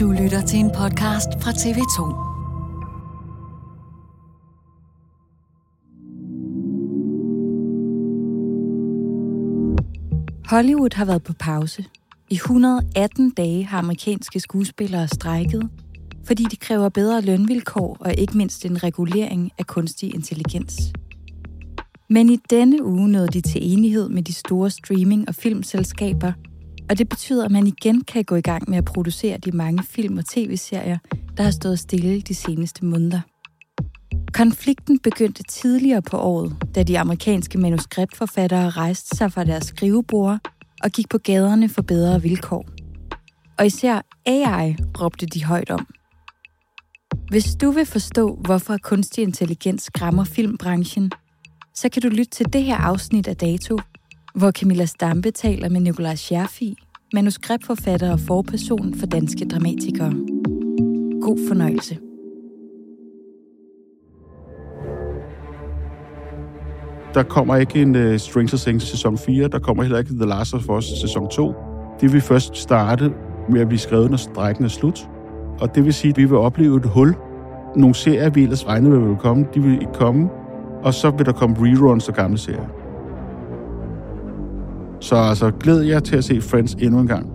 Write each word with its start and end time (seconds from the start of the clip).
Du 0.00 0.10
lytter 0.10 0.46
til 0.46 0.58
en 0.58 0.70
podcast 0.70 1.28
fra 1.40 1.50
TV2. 1.50 2.00
Hollywood 10.50 10.94
har 10.94 11.04
været 11.04 11.22
på 11.22 11.32
pause. 11.32 11.84
I 12.30 12.34
118 12.34 13.30
dage 13.30 13.64
har 13.64 13.78
amerikanske 13.78 14.40
skuespillere 14.40 15.08
strækket, 15.08 15.68
fordi 16.26 16.44
de 16.44 16.56
kræver 16.56 16.88
bedre 16.88 17.20
lønvilkår 17.20 17.96
og 18.00 18.14
ikke 18.14 18.36
mindst 18.36 18.64
en 18.64 18.82
regulering 18.82 19.50
af 19.58 19.66
kunstig 19.66 20.14
intelligens. 20.14 20.92
Men 22.10 22.30
i 22.30 22.38
denne 22.50 22.84
uge 22.84 23.08
nåede 23.08 23.28
de 23.28 23.40
til 23.40 23.72
enighed 23.72 24.08
med 24.08 24.22
de 24.22 24.32
store 24.32 24.70
streaming- 24.70 25.28
og 25.28 25.34
filmselskaber, 25.34 26.32
og 26.90 26.98
det 26.98 27.08
betyder, 27.08 27.44
at 27.44 27.50
man 27.50 27.66
igen 27.66 28.04
kan 28.04 28.24
gå 28.24 28.34
i 28.34 28.40
gang 28.40 28.70
med 28.70 28.78
at 28.78 28.84
producere 28.84 29.38
de 29.38 29.52
mange 29.52 29.82
film- 29.82 30.18
og 30.18 30.24
tv-serier, 30.24 30.98
der 31.36 31.42
har 31.42 31.50
stået 31.50 31.78
stille 31.78 32.20
de 32.20 32.34
seneste 32.34 32.84
måneder. 32.84 33.20
Konflikten 34.32 34.98
begyndte 34.98 35.42
tidligere 35.42 36.02
på 36.02 36.18
året, 36.18 36.56
da 36.74 36.82
de 36.82 36.98
amerikanske 36.98 37.58
manuskriptforfattere 37.58 38.70
rejste 38.70 39.16
sig 39.16 39.32
fra 39.32 39.44
deres 39.44 39.64
skrivebord 39.64 40.38
og 40.82 40.90
gik 40.90 41.08
på 41.08 41.18
gaderne 41.18 41.68
for 41.68 41.82
bedre 41.82 42.22
vilkår. 42.22 42.64
Og 43.58 43.66
især 43.66 44.00
AI 44.26 44.76
råbte 45.00 45.26
de 45.26 45.44
højt 45.44 45.70
om. 45.70 45.86
Hvis 47.28 47.56
du 47.60 47.70
vil 47.70 47.86
forstå, 47.86 48.38
hvorfor 48.44 48.76
kunstig 48.82 49.22
intelligens 49.22 49.82
skræmmer 49.82 50.24
filmbranchen, 50.24 51.10
så 51.74 51.88
kan 51.88 52.02
du 52.02 52.08
lytte 52.08 52.30
til 52.30 52.52
det 52.52 52.62
her 52.62 52.76
afsnit 52.76 53.28
af 53.28 53.36
Dato, 53.36 53.78
hvor 54.34 54.50
Camilla 54.50 54.84
Stampe 54.84 55.30
taler 55.30 55.68
med 55.68 55.80
Nikolaj 55.80 56.14
Scherfi, 56.14 56.76
manuskriptforfatter 57.12 58.12
og 58.12 58.20
forperson 58.20 58.94
for 58.94 59.06
danske 59.06 59.44
dramatikere. 59.44 60.10
God 61.20 61.48
fornøjelse. 61.48 61.98
Der 67.14 67.22
kommer 67.22 67.56
ikke 67.56 67.82
en 67.82 67.96
øh, 67.96 68.12
uh, 68.12 68.18
Stranger 68.18 68.58
Things 68.58 68.84
sæson 68.84 69.18
4, 69.18 69.48
der 69.48 69.58
kommer 69.58 69.82
heller 69.82 69.98
ikke 69.98 70.14
The 70.14 70.26
Last 70.26 70.54
of 70.54 70.68
Us 70.68 70.84
sæson 70.84 71.30
2. 71.30 71.54
Det 72.00 72.12
vil 72.12 72.20
først 72.20 72.56
starte 72.56 73.12
med 73.48 73.60
at 73.60 73.68
blive 73.68 73.78
skrevet, 73.78 74.10
når 74.10 74.16
strækken 74.16 74.64
er 74.64 74.68
slut. 74.68 75.08
Og 75.60 75.74
det 75.74 75.84
vil 75.84 75.94
sige, 75.94 76.10
at 76.10 76.16
vi 76.16 76.24
vil 76.24 76.36
opleve 76.36 76.76
et 76.76 76.84
hul. 76.84 77.14
Nogle 77.76 77.94
serier, 77.94 78.30
vi 78.30 78.42
ellers 78.42 78.66
regnede 78.66 79.00
med, 79.00 79.08
vil 79.08 79.16
komme, 79.16 79.46
de 79.54 79.62
vil 79.62 79.72
ikke 79.72 79.92
komme. 79.92 80.28
Og 80.82 80.94
så 80.94 81.10
vil 81.10 81.26
der 81.26 81.32
komme 81.32 81.56
reruns 81.58 82.08
af 82.08 82.14
gamle 82.14 82.38
serier. 82.38 82.83
Så 85.04 85.16
altså, 85.16 85.50
glæd 85.50 85.80
jer 85.80 86.00
til 86.00 86.16
at 86.16 86.24
se 86.24 86.40
Friends 86.40 86.74
endnu 86.74 87.00
en 87.00 87.06
gang. 87.06 87.26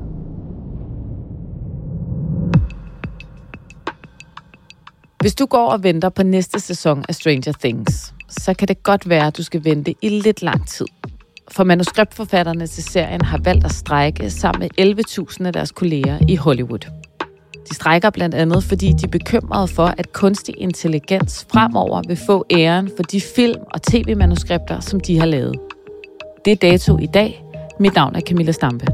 Hvis 5.22 5.35
du 5.35 5.46
går 5.46 5.68
og 5.68 5.84
venter 5.84 6.09
på 6.09 6.24
næste 6.24 6.59
sæson 6.59 7.06
af 7.09 7.16
Stranger 7.16 7.53
Things, 7.63 8.13
så 8.30 8.53
kan 8.53 8.68
det 8.68 8.84
godt 8.84 9.09
være, 9.09 9.28
at 9.28 9.38
du 9.38 9.44
skal 9.44 9.63
vente 9.63 9.96
i 10.02 10.09
lidt 10.09 10.41
lang 10.41 10.68
tid. 10.68 10.85
For 11.52 11.63
manuskriptforfatterne 11.63 12.68
til 12.68 12.84
serien 12.84 13.22
har 13.22 13.40
valgt 13.44 13.66
at 13.66 13.72
strække 13.72 14.30
sammen 14.30 14.69
med 14.78 14.96
11.000 15.40 15.46
af 15.46 15.53
deres 15.53 15.72
kolleger 15.72 16.19
i 16.28 16.36
Hollywood. 16.36 16.91
De 17.69 17.75
strækker 17.75 18.09
blandt 18.09 18.36
andet, 18.36 18.63
fordi 18.63 18.88
de 18.88 19.03
er 19.03 19.12
bekymrede 19.12 19.68
for, 19.68 19.86
at 19.97 20.13
kunstig 20.13 20.56
intelligens 20.57 21.47
fremover 21.51 22.01
vil 22.07 22.18
få 22.25 22.46
æren 22.51 22.90
for 22.96 23.03
de 23.03 23.22
film- 23.22 23.63
og 23.74 23.81
tv-manuskripter, 23.81 24.80
som 24.80 25.00
de 25.00 25.19
har 25.19 25.25
lavet. 25.25 25.56
Det 26.46 26.51
er 26.51 26.56
dato 26.56 26.97
i 26.97 27.06
dag. 27.06 27.48
Mit 27.81 27.94
navn 27.95 28.16
er 28.16 28.22
Camilla 28.22 28.51
Stampe. 28.51 28.85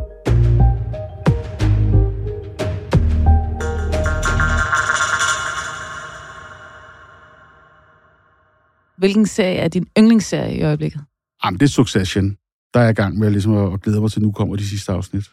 Hvilken 8.98 9.26
serie 9.26 9.56
er 9.56 9.68
din 9.68 9.88
yndlingsserie 9.98 10.58
i 10.58 10.62
øjeblikket? 10.62 11.02
Jamen, 11.46 11.60
det 11.60 11.66
er 11.66 11.70
Succession. 11.70 12.38
Der 12.74 12.80
er 12.80 12.84
jeg 12.84 12.92
i 12.92 12.94
gang 12.94 13.18
med 13.18 13.30
ligesom 13.30 13.74
at 13.74 13.82
glæde 13.82 14.02
mig 14.02 14.12
til, 14.12 14.22
nu 14.22 14.32
kommer 14.32 14.56
de 14.56 14.68
sidste 14.68 14.92
afsnit. 14.92 15.24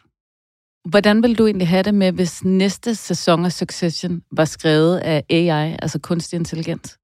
Hvordan 0.89 1.23
vil 1.23 1.37
du 1.37 1.45
egentlig 1.45 1.67
have 1.67 1.83
det 1.83 1.93
med, 1.93 2.11
hvis 2.11 2.43
næste 2.43 2.95
sæson 2.95 3.45
af 3.45 3.51
Succession 3.51 4.21
var 4.31 4.45
skrevet 4.45 4.97
af 4.97 5.23
AI, 5.29 5.77
altså 5.81 5.99
kunstig 5.99 6.37
intelligens? 6.37 6.97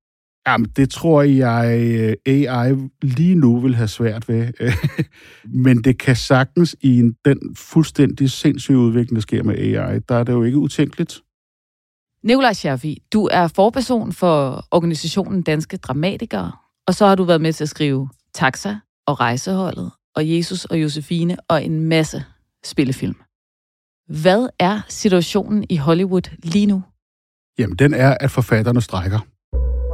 Jamen, 0.47 0.69
det 0.75 0.89
tror 0.89 1.21
jeg, 1.21 1.89
øh, 1.89 2.15
AI 2.25 2.73
lige 3.01 3.35
nu 3.35 3.59
vil 3.59 3.75
have 3.75 3.87
svært 3.87 4.29
ved. 4.29 4.73
Men 5.65 5.83
det 5.83 5.99
kan 5.99 6.15
sagtens 6.15 6.75
i 6.81 6.99
en, 6.99 7.15
den 7.25 7.55
fuldstændig 7.55 8.31
sindssyge 8.31 8.77
udvikling, 8.77 9.15
der 9.15 9.21
sker 9.21 9.43
med 9.43 9.55
AI, 9.55 9.99
der 9.99 10.15
er 10.15 10.23
det 10.23 10.33
jo 10.33 10.43
ikke 10.43 10.57
utænkeligt. 10.57 11.21
Nikolaj 12.23 12.53
Scherfi, 12.53 13.03
du 13.13 13.25
er 13.31 13.47
forperson 13.47 14.13
for 14.13 14.65
organisationen 14.71 15.41
Danske 15.41 15.77
Dramatikere, 15.77 16.51
og 16.87 16.95
så 16.95 17.05
har 17.05 17.15
du 17.15 17.23
været 17.23 17.41
med 17.41 17.53
til 17.53 17.63
at 17.63 17.69
skrive 17.69 18.09
Taxa 18.33 18.75
og 19.07 19.19
Rejseholdet 19.19 19.91
og 20.15 20.29
Jesus 20.29 20.65
og 20.65 20.81
Josefine 20.81 21.37
og 21.47 21.63
en 21.63 21.79
masse 21.79 22.23
spillefilm. 22.63 23.15
Hvad 24.07 24.49
er 24.59 24.81
situationen 24.89 25.65
i 25.69 25.75
Hollywood 25.75 26.35
lige 26.43 26.65
nu? 26.65 26.83
Jamen, 27.59 27.75
den 27.77 27.93
er, 27.93 28.17
at 28.19 28.31
forfatterne 28.31 28.81
strækker. 28.81 29.19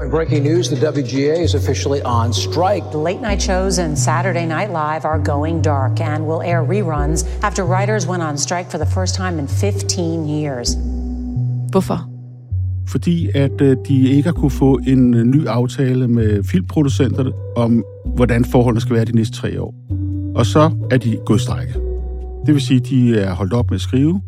In 0.01 0.09
breaking 0.09 0.43
news, 0.43 0.69
the 0.69 0.75
WGA 0.75 1.39
is 1.39 1.55
officially 1.55 2.01
on 2.01 2.33
strike. 2.33 2.83
Late 2.93 3.21
night 3.21 3.41
shows 3.41 3.79
and 3.79 3.97
Saturday 3.97 4.45
Night 4.45 4.71
Live 4.71 5.05
are 5.05 5.19
going 5.19 5.61
dark 5.61 6.01
and 6.01 6.27
will 6.27 6.41
air 6.41 6.63
reruns 6.63 7.25
after 7.41 7.63
writers 7.63 8.05
went 8.05 8.21
on 8.21 8.37
strike 8.37 8.69
for 8.69 8.77
the 8.77 8.85
first 8.85 9.15
time 9.15 9.39
in 9.39 9.47
15 9.47 10.27
years. 10.27 10.77
Hvorfor? 11.71 12.09
fordi 12.87 13.29
at 13.35 13.61
øh, 13.61 13.77
de 13.87 14.09
ikke 14.09 14.23
har 14.23 14.33
kunne 14.33 14.51
få 14.51 14.79
en 14.87 15.13
øh, 15.13 15.23
ny 15.23 15.47
aftale 15.47 16.07
med 16.07 16.43
filmproducenterne 16.43 17.31
om, 17.55 17.83
hvordan 18.05 18.45
forholdene 18.45 18.81
skal 18.81 18.95
være 18.95 19.05
de 19.05 19.15
næste 19.15 19.37
tre 19.37 19.61
år. 19.61 19.73
Og 20.35 20.45
så 20.45 20.71
er 20.91 20.97
de 20.97 21.17
gået 21.25 21.41
strække. 21.41 21.73
Det 22.45 22.53
vil 22.53 22.61
sige, 22.61 22.79
at 22.79 22.89
de 22.89 23.19
er 23.19 23.33
holdt 23.33 23.53
op 23.53 23.69
med 23.69 23.75
at 23.75 23.81
skrive. 23.81 24.21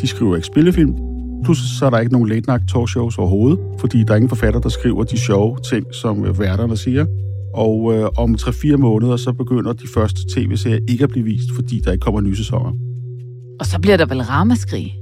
De 0.00 0.06
skriver 0.06 0.36
ikke 0.36 0.46
spillefilm. 0.46 0.96
Plus 1.44 1.58
så 1.78 1.86
er 1.86 1.90
der 1.90 1.98
ikke 1.98 2.12
nogen 2.12 2.28
late 2.28 2.48
night 2.48 2.62
talkshows 2.68 3.18
overhovedet, 3.18 3.58
fordi 3.78 4.04
der 4.04 4.12
er 4.12 4.16
ingen 4.16 4.28
forfatter, 4.28 4.60
der 4.60 4.68
skriver 4.68 5.04
de 5.04 5.18
sjove 5.18 5.58
ting, 5.70 5.86
som 5.94 6.24
øh, 6.24 6.38
værterne 6.38 6.76
siger. 6.76 7.06
Og 7.54 7.94
øh, 7.94 8.08
om 8.16 8.34
3-4 8.40 8.76
måneder, 8.76 9.16
så 9.16 9.32
begynder 9.32 9.72
de 9.72 9.86
første 9.94 10.20
tv-serier 10.34 10.78
ikke 10.88 11.04
at 11.04 11.10
blive 11.10 11.24
vist, 11.24 11.54
fordi 11.54 11.80
der 11.84 11.92
ikke 11.92 12.02
kommer 12.02 12.20
nye 12.20 12.36
sæsoner. 12.36 12.72
Og 13.60 13.66
så 13.66 13.78
bliver 13.80 13.96
der 13.96 14.06
vel 14.06 14.22
ramaskrig? 14.22 14.94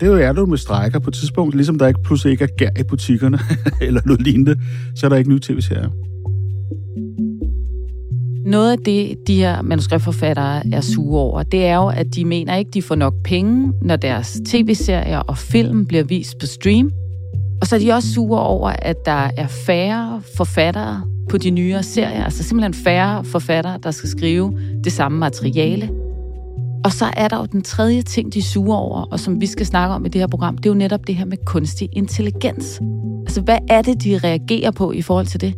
Det 0.00 0.08
er 0.08 0.34
jo 0.36 0.46
med 0.46 0.58
strækker 0.58 0.98
på 0.98 1.10
et 1.10 1.14
tidspunkt, 1.14 1.54
ligesom 1.54 1.78
der 1.78 1.86
ikke 1.86 2.02
pludselig 2.02 2.30
ikke 2.30 2.44
er 2.44 2.48
gær 2.58 2.70
i 2.80 2.82
butikkerne, 2.82 3.38
eller 3.86 4.00
noget 4.04 4.22
lignende, 4.22 4.56
så 4.94 5.06
er 5.06 5.10
der 5.10 5.16
ikke 5.16 5.30
nye 5.30 5.40
tv-serier. 5.40 5.90
Noget 8.48 8.72
af 8.72 8.78
det, 8.78 9.16
de 9.26 9.34
her 9.34 9.62
manuskriptforfattere 9.62 10.74
er 10.74 10.80
sure 10.80 11.20
over, 11.20 11.42
det 11.42 11.66
er 11.66 11.76
jo, 11.76 11.88
at 11.88 12.06
de 12.14 12.24
mener 12.24 12.56
ikke, 12.56 12.70
de 12.70 12.82
får 12.82 12.94
nok 12.94 13.14
penge, 13.24 13.72
når 13.82 13.96
deres 13.96 14.40
tv-serier 14.46 15.18
og 15.18 15.38
film 15.38 15.86
bliver 15.86 16.04
vist 16.04 16.38
på 16.40 16.46
stream. 16.46 16.90
Og 17.60 17.66
så 17.66 17.74
er 17.74 17.80
de 17.80 17.92
også 17.92 18.12
sure 18.12 18.40
over, 18.40 18.70
at 18.70 18.96
der 19.04 19.30
er 19.36 19.46
færre 19.46 20.22
forfattere 20.36 21.02
på 21.30 21.38
de 21.38 21.50
nyere 21.50 21.82
serier. 21.82 22.24
Altså 22.24 22.42
simpelthen 22.42 22.74
færre 22.74 23.24
forfattere, 23.24 23.78
der 23.82 23.90
skal 23.90 24.08
skrive 24.08 24.58
det 24.84 24.92
samme 24.92 25.18
materiale. 25.18 25.90
Og 26.84 26.92
så 26.92 27.04
er 27.16 27.28
der 27.28 27.36
jo 27.36 27.44
den 27.44 27.62
tredje 27.62 28.02
ting, 28.02 28.34
de 28.34 28.42
suger 28.42 28.76
over, 28.76 29.02
og 29.02 29.20
som 29.20 29.40
vi 29.40 29.46
skal 29.46 29.66
snakke 29.66 29.94
om 29.94 30.06
i 30.06 30.08
det 30.08 30.20
her 30.20 30.28
program, 30.28 30.58
det 30.58 30.66
er 30.66 30.70
jo 30.70 30.78
netop 30.78 31.06
det 31.06 31.14
her 31.14 31.24
med 31.24 31.36
kunstig 31.46 31.88
intelligens. 31.92 32.80
Altså, 33.20 33.40
hvad 33.40 33.58
er 33.68 33.82
det, 33.82 34.04
de 34.04 34.18
reagerer 34.18 34.70
på 34.70 34.92
i 34.92 35.02
forhold 35.02 35.26
til 35.26 35.40
det? 35.40 35.54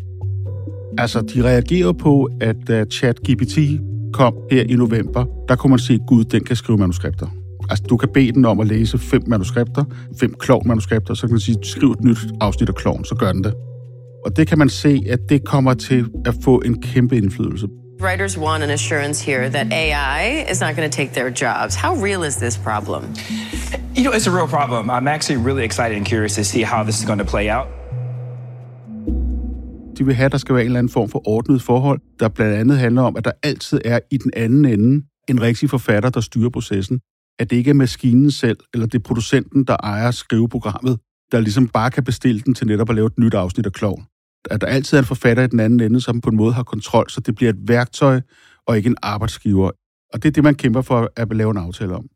Altså, 1.01 1.21
de 1.21 1.45
reagerer 1.45 1.93
på, 1.93 2.29
at 2.41 2.57
da 2.69 2.85
ChatGPT 2.85 3.59
kom 4.13 4.35
her 4.51 4.63
i 4.63 4.75
november, 4.75 5.25
der 5.49 5.57
kunne 5.57 5.71
man 5.71 5.79
se, 5.79 5.93
at 5.95 6.01
Gud, 6.07 6.25
den 6.25 6.45
kan 6.45 6.57
skrive 6.57 6.79
manuskripter. 6.79 7.27
Altså, 7.71 7.85
du 7.91 7.97
kan 7.97 8.09
bede 8.15 8.33
den 8.33 8.45
om 8.45 8.61
at 8.61 8.67
læse 8.67 8.99
fem 8.99 9.23
manuskripter, 9.27 9.85
fem 10.21 10.35
klovn-manuskripter, 10.39 11.15
så 11.15 11.27
kan 11.27 11.31
man 11.31 11.41
sige, 11.41 11.57
skriv 11.63 11.91
et 11.91 12.05
nyt 12.05 12.19
afsnit 12.41 12.69
af 12.69 12.75
klovn, 12.75 13.05
så 13.05 13.15
gør 13.15 13.33
den 13.33 13.45
det. 13.45 13.55
Og 14.25 14.37
det 14.37 14.47
kan 14.47 14.59
man 14.59 14.69
se, 14.69 15.03
at 15.11 15.19
det 15.29 15.45
kommer 15.45 15.75
til 15.75 16.07
at 16.27 16.35
få 16.45 16.63
en 16.65 16.83
kæmpe 16.83 17.17
indflydelse. 17.17 17.69
Writers 18.01 18.39
want 18.39 18.63
an 18.63 18.71
assurance 18.71 19.27
here 19.31 19.51
that 19.51 19.67
AI 19.73 20.51
is 20.53 20.61
not 20.61 20.77
going 20.77 20.93
to 20.93 20.97
take 20.97 21.11
their 21.15 21.31
jobs. 21.43 21.75
How 21.75 21.95
real 22.05 22.23
is 22.23 22.37
this 22.37 22.59
problem? 22.59 23.03
You 23.97 24.03
know, 24.05 24.13
it's 24.13 24.27
a 24.27 24.37
real 24.39 24.49
problem. 24.49 24.91
I'm 24.91 25.09
actually 25.09 25.47
really 25.49 25.65
excited 25.65 25.97
and 25.97 26.07
curious 26.07 26.35
to 26.35 26.45
see 26.45 26.63
how 26.63 26.85
this 26.85 26.99
is 27.01 27.07
going 27.07 27.19
to 27.25 27.31
play 27.35 27.51
out. 27.51 27.80
De 30.01 30.07
vil 30.07 30.15
have, 30.15 30.27
at 30.27 30.33
der 30.33 30.39
skal 30.39 30.55
være 30.55 30.63
en 30.63 30.67
eller 30.67 30.79
anden 30.79 30.93
form 30.93 31.09
for 31.09 31.29
ordnet 31.29 31.63
forhold, 31.63 32.01
der 32.21 32.29
blandt 32.29 32.55
andet 32.55 32.79
handler 32.79 33.03
om, 33.03 33.17
at 33.17 33.25
der 33.25 33.33
altid 33.43 33.81
er 33.85 33.99
i 34.11 34.17
den 34.17 34.31
anden 34.37 34.65
ende 34.65 35.07
en 35.29 35.41
rigtig 35.41 35.71
forfatter, 35.71 36.11
der 36.11 36.21
styrer 36.21 36.51
processen. 36.51 37.01
At 37.39 37.51
det 37.51 37.57
ikke 37.57 37.71
er 37.71 37.75
maskinen 37.75 38.31
selv, 38.31 38.59
eller 38.75 38.87
det 38.87 38.99
er 38.99 39.03
producenten, 39.03 39.65
der 39.65 39.77
ejer 39.83 40.11
skriveprogrammet, 40.11 40.99
der 41.33 41.41
ligesom 41.41 41.69
bare 41.69 41.91
kan 41.91 42.05
bestille 42.05 42.41
den 42.41 42.55
til 42.55 42.67
netop 42.67 42.91
at 42.91 42.97
lave 42.97 43.07
et 43.07 43.19
nyt 43.19 43.35
afsnit 43.35 43.67
af 43.67 43.73
Kloven. 43.73 44.05
At 44.51 44.61
der 44.61 44.67
altid 44.67 44.99
er 44.99 45.03
en 45.03 45.07
forfatter 45.07 45.43
i 45.43 45.47
den 45.47 45.61
anden 45.61 45.81
ende, 45.81 46.01
som 46.01 46.21
på 46.21 46.31
en 46.31 46.37
måde 46.37 46.53
har 46.53 46.63
kontrol, 46.63 47.11
så 47.11 47.21
det 47.21 47.35
bliver 47.35 47.51
et 47.51 47.69
værktøj 47.69 48.21
og 48.67 48.77
ikke 48.77 48.87
en 48.87 48.97
arbejdsgiver. 49.03 49.71
Og 50.13 50.23
det 50.23 50.29
er 50.29 50.33
det, 50.33 50.45
man 50.45 50.55
kæmper 50.55 50.83
for 50.83 51.11
at 51.17 51.37
lave 51.37 51.51
en 51.51 51.57
aftale 51.57 51.95
om. 51.95 52.07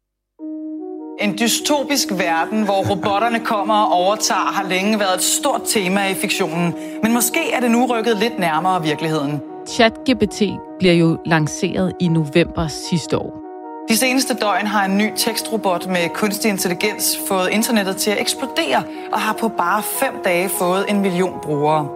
En 1.21 1.39
dystopisk 1.39 2.09
verden, 2.11 2.65
hvor 2.65 2.91
robotterne 2.91 3.41
kommer 3.41 3.75
og 3.75 3.93
overtager, 3.93 4.53
har 4.53 4.69
længe 4.69 4.99
været 4.99 5.15
et 5.15 5.23
stort 5.23 5.61
tema 5.65 6.09
i 6.09 6.15
fiktionen. 6.15 6.75
Men 7.03 7.13
måske 7.13 7.53
er 7.53 7.61
det 7.61 7.71
nu 7.71 7.87
rykket 7.87 8.17
lidt 8.17 8.39
nærmere 8.39 8.83
virkeligheden. 8.83 9.41
ChatGPT 9.69 10.43
bliver 10.79 10.95
jo 10.95 11.19
lanceret 11.27 11.93
i 12.01 12.09
november 12.09 12.67
sidste 12.67 13.19
år. 13.19 13.41
De 13.89 13.97
seneste 13.97 14.35
døgn 14.35 14.67
har 14.67 14.85
en 14.85 14.99
ny 14.99 15.13
tekstrobot 15.17 15.87
med 15.87 16.09
kunstig 16.15 16.51
intelligens 16.51 17.19
fået 17.29 17.49
internettet 17.53 17.97
til 17.97 18.11
at 18.11 18.21
eksplodere 18.21 18.83
og 19.13 19.21
har 19.21 19.33
på 19.41 19.49
bare 19.49 19.83
fem 19.83 20.15
dage 20.25 20.49
fået 20.49 20.85
en 20.89 21.01
million 21.01 21.39
brugere. 21.43 21.89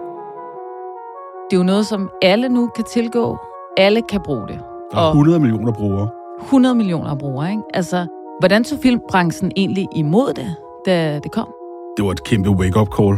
Det 1.49 1.55
er 1.55 1.57
jo 1.57 1.63
noget, 1.63 1.85
som 1.85 2.09
alle 2.21 2.49
nu 2.49 2.67
kan 2.67 2.83
tilgå. 2.83 3.37
Alle 3.77 4.01
kan 4.01 4.21
bruge 4.21 4.47
det. 4.47 4.59
Der 4.91 4.97
er 4.97 5.09
100 5.09 5.39
millioner 5.39 5.71
brugere. 5.71 6.09
100 6.41 6.75
millioner 6.75 7.15
brugere, 7.15 7.51
ikke? 7.51 7.63
Altså, 7.73 8.07
hvordan 8.39 8.63
tog 8.63 8.79
filmbranchen 8.81 9.51
egentlig 9.55 9.87
imod 9.95 10.33
det, 10.33 10.55
da 10.85 11.19
det 11.23 11.31
kom? 11.31 11.47
Det 11.97 12.05
var 12.05 12.11
et 12.11 12.23
kæmpe 12.23 12.49
wake-up 12.49 12.87
call. 12.97 13.17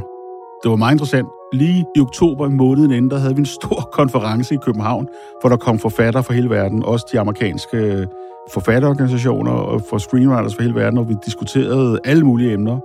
Det 0.64 0.70
var 0.72 0.76
meget 0.76 0.94
interessant. 0.94 1.28
Lige 1.54 1.86
i 1.96 2.00
oktober 2.00 2.50
måneden 2.50 2.92
inden, 2.92 3.12
der 3.12 3.18
havde 3.18 3.36
vi 3.36 3.40
en 3.40 3.46
stor 3.46 3.90
konference 4.00 4.54
i 4.54 4.58
København, 4.66 5.08
hvor 5.42 5.50
der 5.50 5.58
kom 5.58 5.80
forfattere 5.80 6.24
fra 6.24 6.34
hele 6.34 6.50
verden, 6.50 6.86
også 6.86 7.06
de 7.12 7.20
amerikanske 7.20 7.78
øh, 7.78 8.08
forfatterorganisationer 8.54 9.52
og 9.52 9.82
for 9.90 9.98
screenwriters 9.98 10.56
fra 10.56 10.64
hele 10.64 10.76
verden, 10.76 10.98
og 10.98 11.10
vi 11.10 11.16
diskuterede 11.26 12.00
alle 12.06 12.24
mulige 12.24 12.54
emner. 12.54 12.80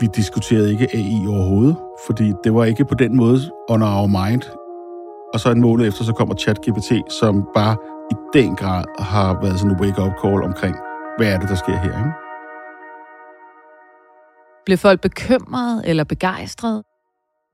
Vi 0.00 0.08
diskuterede 0.16 0.70
ikke 0.70 0.88
AI 0.94 1.26
overhovedet, 1.28 1.76
fordi 2.06 2.32
det 2.44 2.54
var 2.54 2.64
ikke 2.64 2.84
på 2.84 2.94
den 2.94 3.16
måde 3.16 3.38
on 3.68 3.82
our 3.82 4.06
mind. 4.06 4.42
Og 5.34 5.40
så 5.40 5.50
en 5.50 5.60
måned 5.60 5.88
efter, 5.88 6.04
så 6.04 6.12
kommer 6.12 6.34
ChatGPT, 6.34 7.12
som 7.12 7.48
bare 7.54 7.76
i 8.10 8.14
den 8.38 8.56
grad 8.56 8.84
har 8.98 9.38
været 9.42 9.58
sådan 9.58 9.70
en 9.70 9.80
wake-up 9.80 10.12
call 10.22 10.42
omkring, 10.42 10.76
hvad 11.18 11.32
er 11.32 11.38
det, 11.38 11.48
der 11.48 11.54
sker 11.54 11.76
her, 11.76 11.98
ikke? 11.98 12.10
Blev 14.66 14.78
folk 14.78 15.00
bekymrede 15.00 15.82
eller 15.86 16.04
begejstrede? 16.04 16.82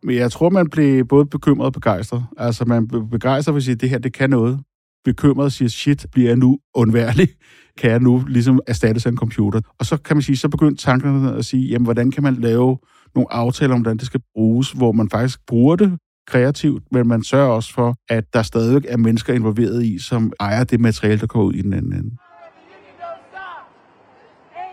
Men 0.02 0.16
jeg 0.16 0.32
tror, 0.32 0.50
man 0.50 0.70
blev 0.70 1.04
både 1.04 1.26
bekymret 1.26 1.66
og 1.66 1.72
begejstret. 1.72 2.26
Altså, 2.36 2.64
man 2.64 2.88
blev 2.88 3.08
begejstret 3.10 3.52
for 3.52 3.56
at 3.56 3.62
sige, 3.62 3.74
at 3.74 3.80
det 3.80 3.90
her, 3.90 3.98
det 3.98 4.12
kan 4.12 4.30
noget. 4.30 4.60
Bekymret 5.04 5.52
siger, 5.52 5.68
shit, 5.68 6.06
bliver 6.12 6.28
jeg 6.28 6.36
nu 6.36 6.58
undværlig? 6.74 7.28
Kan 7.78 7.90
jeg 7.90 8.00
nu 8.00 8.24
ligesom 8.28 8.60
erstattes 8.66 9.06
af 9.06 9.10
en 9.10 9.16
computer? 9.16 9.60
Og 9.78 9.86
så 9.86 9.96
kan 9.96 10.16
man 10.16 10.22
sige, 10.22 10.36
så 10.36 10.48
begyndte 10.48 10.82
tankerne 10.82 11.36
at 11.36 11.44
sige, 11.44 11.68
jamen, 11.68 11.84
hvordan 11.84 12.10
kan 12.10 12.22
man 12.22 12.34
lave 12.34 12.78
nogle 13.14 13.32
aftaler 13.32 13.74
om, 13.74 13.80
hvordan 13.80 13.96
det 13.96 14.06
skal 14.06 14.20
bruges, 14.34 14.72
hvor 14.72 14.92
man 14.92 15.10
faktisk 15.10 15.46
bruger 15.46 15.76
det 15.76 15.98
kreativt, 16.26 16.82
men 16.92 17.08
man 17.08 17.22
sørger 17.22 17.50
også 17.50 17.74
for, 17.74 17.96
at 18.08 18.24
der 18.32 18.42
stadig 18.42 18.82
er 18.88 18.96
mennesker 18.96 19.34
involveret 19.34 19.84
i, 19.84 19.98
som 19.98 20.32
ejer 20.40 20.64
det 20.64 20.80
materiale, 20.80 21.20
der 21.20 21.26
kommer 21.26 21.48
ud 21.48 21.54
i 21.54 21.62
den 21.62 21.72
anden 21.72 21.92
ende. 21.92 22.16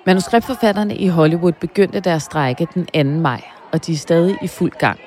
Manuskriptforfatterne 0.07 0.95
i 0.95 1.07
Hollywood 1.07 1.51
begyndte 1.51 1.99
deres 1.99 2.23
strække 2.23 2.67
den 2.73 2.85
2. 2.85 3.19
maj, 3.21 3.41
og 3.71 3.85
de 3.85 3.93
er 3.93 3.97
stadig 3.97 4.37
i 4.41 4.47
fuld 4.47 4.71
gang. 4.71 4.99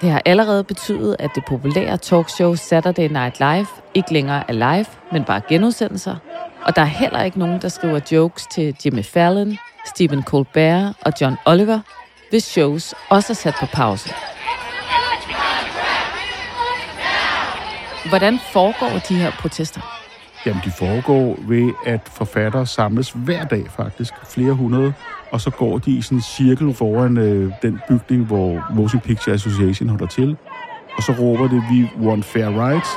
Det 0.00 0.10
har 0.10 0.22
allerede 0.24 0.64
betydet, 0.64 1.16
at 1.18 1.30
det 1.34 1.44
populære 1.48 1.96
talkshow 1.96 2.54
Saturday 2.54 3.08
Night 3.08 3.38
Live 3.38 3.66
ikke 3.94 4.12
længere 4.12 4.44
er 4.48 4.52
live, 4.52 4.86
men 5.12 5.24
bare 5.24 5.40
genudsendelser. 5.48 6.16
Og 6.62 6.76
der 6.76 6.82
er 6.82 6.86
heller 6.86 7.22
ikke 7.22 7.38
nogen, 7.38 7.62
der 7.62 7.68
skriver 7.68 8.00
jokes 8.12 8.46
til 8.46 8.76
Jimmy 8.84 9.04
Fallon, 9.04 9.58
Stephen 9.86 10.22
Colbert 10.22 10.94
og 11.02 11.12
John 11.20 11.36
Oliver, 11.46 11.80
hvis 12.30 12.44
shows 12.44 12.94
også 13.08 13.32
er 13.32 13.34
sat 13.34 13.54
på 13.60 13.66
pause. 13.66 14.14
Hvordan 18.08 18.38
foregår 18.52 18.98
de 19.08 19.14
her 19.14 19.30
protester? 19.30 19.95
Jamen, 20.46 20.62
de 20.64 20.70
foregår 20.70 21.38
ved, 21.48 21.72
at 21.86 22.00
forfattere 22.12 22.66
samles 22.66 23.10
hver 23.14 23.44
dag 23.44 23.64
faktisk, 23.76 24.12
flere 24.28 24.52
hundrede, 24.52 24.92
og 25.30 25.40
så 25.40 25.50
går 25.50 25.78
de 25.78 25.90
i 25.90 26.02
sådan 26.02 26.18
en 26.18 26.22
cirkel 26.22 26.74
foran 26.74 27.18
øh, 27.18 27.52
den 27.62 27.80
bygning, 27.88 28.24
hvor 28.24 28.66
Motion 28.74 29.00
Picture 29.00 29.34
Association 29.34 29.88
holder 29.88 30.06
til, 30.06 30.36
og 30.96 31.02
så 31.02 31.12
råber 31.12 31.48
det, 31.48 31.62
vi 31.70 32.06
want 32.06 32.24
fair 32.24 32.66
rights. 32.66 32.88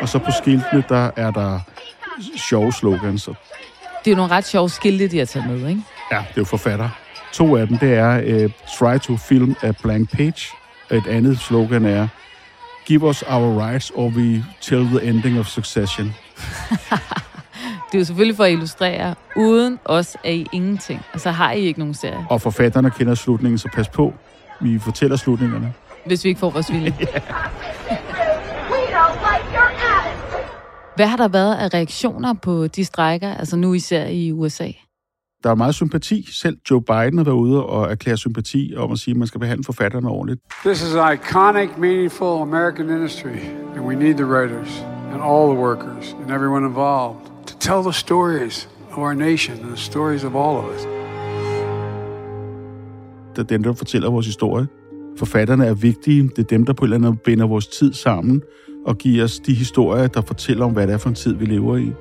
Og 0.00 0.08
så 0.08 0.18
på 0.18 0.30
skiltene, 0.42 0.84
der 0.88 1.10
er 1.16 1.30
der 1.30 1.60
sjove 2.36 2.72
slogans. 2.72 3.24
Det 3.24 3.34
er 4.06 4.10
jo 4.10 4.16
nogle 4.16 4.32
ret 4.32 4.44
sjove 4.44 4.70
skilte, 4.70 5.08
de 5.08 5.18
har 5.18 5.24
taget 5.24 5.48
med, 5.48 5.68
ikke? 5.68 5.82
Ja, 6.12 6.16
det 6.16 6.24
er 6.28 6.32
jo 6.36 6.44
forfatter. 6.44 6.88
To 7.32 7.56
af 7.56 7.68
dem, 7.68 7.78
det 7.78 7.94
er 7.94 8.44
uh, 8.44 8.50
Try 8.78 8.98
to 8.98 9.16
film 9.16 9.56
a 9.62 9.72
blank 9.82 10.16
page. 10.16 10.46
Et 10.90 11.06
andet 11.06 11.38
slogan 11.38 11.84
er 11.84 12.08
Give 12.86 13.02
us 13.02 13.22
our 13.22 13.58
rights, 13.58 13.90
or 13.94 14.08
we 14.08 14.44
till 14.60 14.84
the 14.86 15.08
ending 15.08 15.38
of 15.38 15.46
succession. 15.46 16.06
det 17.88 17.94
er 17.94 17.98
jo 17.98 18.04
selvfølgelig 18.04 18.36
for 18.36 18.44
at 18.44 18.52
illustrere, 18.52 19.14
uden 19.36 19.78
os 19.84 20.16
er 20.24 20.30
I 20.30 20.46
ingenting. 20.52 21.00
Og 21.12 21.20
så 21.20 21.30
har 21.30 21.52
I 21.52 21.60
ikke 21.60 21.78
nogen 21.78 21.94
serie. 21.94 22.26
Og 22.30 22.40
forfatterne 22.40 22.90
kender 22.90 23.14
slutningen, 23.14 23.58
så 23.58 23.68
pas 23.74 23.88
på. 23.88 24.12
Vi 24.60 24.78
fortæller 24.78 25.16
slutningerne. 25.16 25.72
Hvis 26.06 26.24
vi 26.24 26.28
ikke 26.28 26.38
får 26.38 26.50
vores 26.50 26.72
vilje. 26.72 26.94
Hvad 30.96 31.06
har 31.06 31.16
der 31.16 31.28
været 31.28 31.54
af 31.54 31.74
reaktioner 31.74 32.34
på 32.34 32.66
de 32.66 32.84
strækker, 32.84 33.34
altså 33.34 33.56
nu 33.56 33.74
især 33.74 34.06
i 34.06 34.32
USA? 34.32 34.68
Der 35.44 35.50
er 35.50 35.54
meget 35.54 35.74
sympati. 35.74 36.26
Selv 36.32 36.56
Joe 36.70 36.82
Biden 36.82 37.18
har 37.18 37.24
været 37.24 37.36
ude 37.36 37.64
og 37.66 37.90
erklære 37.90 38.16
sympati 38.16 38.74
om 38.76 38.92
at 38.92 38.98
sige, 38.98 39.12
at 39.12 39.18
man 39.18 39.26
skal 39.26 39.40
behandle 39.40 39.64
forfatterne 39.64 40.08
ordentligt. 40.08 40.40
This 40.64 40.82
is 40.82 40.94
an 40.94 41.18
iconic, 41.18 41.70
meaningful 41.78 42.42
American 42.42 42.90
industry, 42.90 43.38
and 43.76 43.86
we 43.86 43.94
need 43.94 44.14
the 44.14 44.26
writers 44.26 44.84
and 45.12 45.22
all 45.22 45.46
the 45.52 45.60
workers 45.66 46.16
and 46.22 46.30
everyone 46.30 46.66
involved 46.66 47.20
to 47.46 47.54
tell 47.58 47.82
the 47.82 47.92
stories 47.92 48.68
of 48.90 48.98
our 48.98 49.14
nation 49.14 49.58
and 49.58 49.68
the 49.68 49.76
stories 49.76 50.24
of 50.24 50.34
all 50.34 50.56
of 50.56 50.64
us. 50.74 50.82
Det 53.36 53.38
er 53.38 53.46
dem, 53.48 53.62
der 53.62 53.72
fortæller 53.72 54.10
vores 54.10 54.26
historie. 54.26 54.66
Forfatterne 55.18 55.66
er 55.66 55.74
vigtige. 55.74 56.22
Det 56.22 56.38
er 56.38 56.42
dem, 56.42 56.64
der 56.66 56.72
på 56.72 56.84
en 56.84 56.86
eller 56.86 56.96
anden 56.96 57.10
måde 57.10 57.20
binder 57.24 57.46
vores 57.46 57.66
tid 57.66 57.92
sammen 57.92 58.42
og 58.86 58.98
giver 58.98 59.24
os 59.24 59.38
de 59.38 59.54
historier, 59.54 60.06
der 60.06 60.20
fortæller 60.20 60.64
om, 60.64 60.72
hvad 60.72 60.86
det 60.86 60.92
er 60.92 60.98
for 60.98 61.08
en 61.08 61.14
tid, 61.14 61.34
vi 61.34 61.44
lever 61.44 61.76
i. 61.76 61.92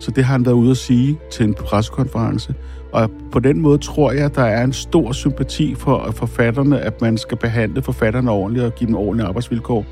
Så 0.00 0.10
det 0.10 0.24
har 0.24 0.32
han 0.32 0.44
været 0.44 0.54
ude 0.54 0.70
at 0.70 0.76
sige 0.76 1.18
til 1.32 1.46
en 1.46 1.54
pressekonference. 1.54 2.54
Og 2.92 3.10
på 3.32 3.40
den 3.40 3.60
måde 3.60 3.78
tror 3.78 4.12
jeg, 4.12 4.24
at 4.24 4.34
der 4.34 4.42
er 4.42 4.64
en 4.64 4.72
stor 4.72 5.12
sympati 5.12 5.74
for 5.74 6.10
forfatterne, 6.10 6.80
at 6.80 7.00
man 7.00 7.18
skal 7.18 7.38
behandle 7.38 7.82
forfatterne 7.82 8.30
ordentligt 8.30 8.66
og 8.66 8.74
give 8.74 8.88
dem 8.88 8.96
ordentlige 8.96 9.28
arbejdsvilkår. 9.28 9.86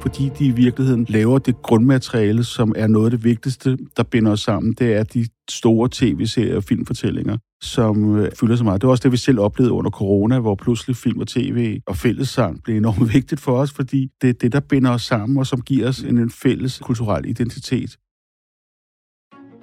Fordi 0.00 0.30
de 0.38 0.46
i 0.46 0.50
virkeligheden 0.50 1.06
laver 1.08 1.38
det 1.38 1.62
grundmateriale, 1.62 2.44
som 2.44 2.72
er 2.76 2.86
noget 2.86 3.04
af 3.04 3.10
det 3.10 3.24
vigtigste, 3.24 3.78
der 3.96 4.02
binder 4.02 4.32
os 4.32 4.40
sammen. 4.40 4.72
Det 4.72 4.96
er 4.96 5.02
de 5.02 5.26
store 5.50 5.88
tv-serier 5.92 6.56
og 6.56 6.64
filmfortællinger, 6.64 7.38
som 7.62 8.16
øh, 8.16 8.32
fylder 8.40 8.56
så 8.56 8.64
meget. 8.64 8.80
Det 8.80 8.86
var 8.86 8.90
også 8.90 9.02
det, 9.02 9.12
vi 9.12 9.16
selv 9.16 9.40
oplevede 9.40 9.72
under 9.72 9.90
corona, 9.90 10.38
hvor 10.38 10.54
pludselig 10.54 10.96
film 10.96 11.20
og 11.20 11.28
tv 11.28 11.80
og 11.86 11.96
fællessang 11.96 12.62
blev 12.62 12.76
enormt 12.76 13.12
vigtigt 13.14 13.40
for 13.40 13.56
os, 13.56 13.72
fordi 13.72 14.08
det 14.22 14.28
er 14.28 14.34
det, 14.34 14.52
der 14.52 14.60
binder 14.60 14.90
os 14.90 15.02
sammen, 15.02 15.38
og 15.38 15.46
som 15.46 15.60
giver 15.60 15.88
os 15.88 15.98
en, 15.98 16.18
en 16.18 16.30
fælles 16.30 16.78
kulturel 16.78 17.28
identitet. 17.28 17.96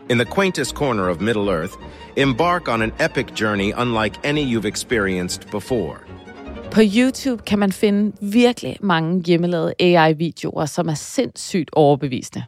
In 0.10 0.18
the 0.18 0.26
quaintest 0.36 0.76
corner 0.76 1.10
of 1.10 1.22
Middle 1.22 1.52
Earth, 1.52 1.74
embark 2.18 2.68
on 2.68 2.82
an 2.82 2.92
epic 3.00 3.42
journey 3.42 3.74
unlike 3.78 4.20
any 4.24 4.56
you've 4.56 4.68
experienced 4.68 5.52
before. 5.52 5.98
På 6.72 6.82
YouTube 6.98 7.44
kan 7.44 7.60
man 7.60 7.72
finde 7.72 8.18
virkelig 8.22 8.78
mange 8.82 9.24
hjemmelavede 9.26 9.74
AI-videoer, 9.80 10.66
som 10.66 10.88
er 10.88 10.94
sindssygt 10.94 11.70
overbevisende. 11.74 12.44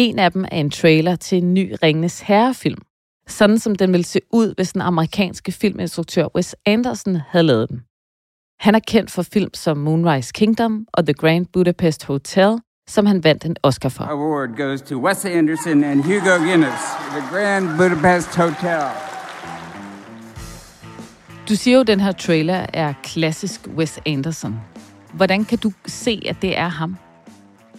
En 0.00 0.18
af 0.18 0.32
dem 0.32 0.44
er 0.44 0.60
en 0.60 0.70
trailer 0.70 1.16
til 1.16 1.38
en 1.38 1.54
ny 1.54 1.74
Ringnes 1.82 2.20
Herre-film. 2.20 2.82
Sådan 3.26 3.58
som 3.58 3.74
den 3.74 3.92
ville 3.92 4.04
se 4.04 4.20
ud, 4.32 4.54
hvis 4.56 4.72
den 4.72 4.80
amerikanske 4.80 5.52
filminstruktør 5.52 6.26
Wes 6.36 6.56
Anderson 6.66 7.16
havde 7.28 7.46
lavet 7.46 7.68
den. 7.68 7.82
Han 8.60 8.74
er 8.74 8.80
kendt 8.88 9.10
for 9.10 9.22
film 9.22 9.50
som 9.54 9.76
Moonrise 9.76 10.32
Kingdom 10.34 10.86
og 10.92 11.06
The 11.06 11.14
Grand 11.14 11.46
Budapest 11.52 12.04
Hotel, 12.04 12.58
som 12.88 13.06
han 13.06 13.24
vandt 13.24 13.44
en 13.44 13.56
Oscar 13.62 13.88
for. 13.88 14.04
Award 14.04 14.56
goes 14.56 14.82
to 14.82 14.96
Wes 15.04 15.24
Anderson 15.24 15.84
and 15.84 16.02
Hugo 16.02 16.36
Guinness, 16.36 16.82
The 17.10 17.22
Grand 17.30 17.68
Budapest 17.76 18.36
Hotel. 18.36 18.82
Du 21.48 21.54
siger 21.56 21.74
jo, 21.74 21.80
at 21.80 21.86
den 21.86 22.00
her 22.00 22.12
trailer 22.12 22.66
er 22.72 22.94
klassisk 23.02 23.68
Wes 23.76 24.00
Anderson. 24.06 24.60
Hvordan 25.12 25.44
kan 25.44 25.58
du 25.58 25.72
se, 25.86 26.22
at 26.26 26.36
det 26.42 26.58
er 26.58 26.68
ham? 26.68 26.96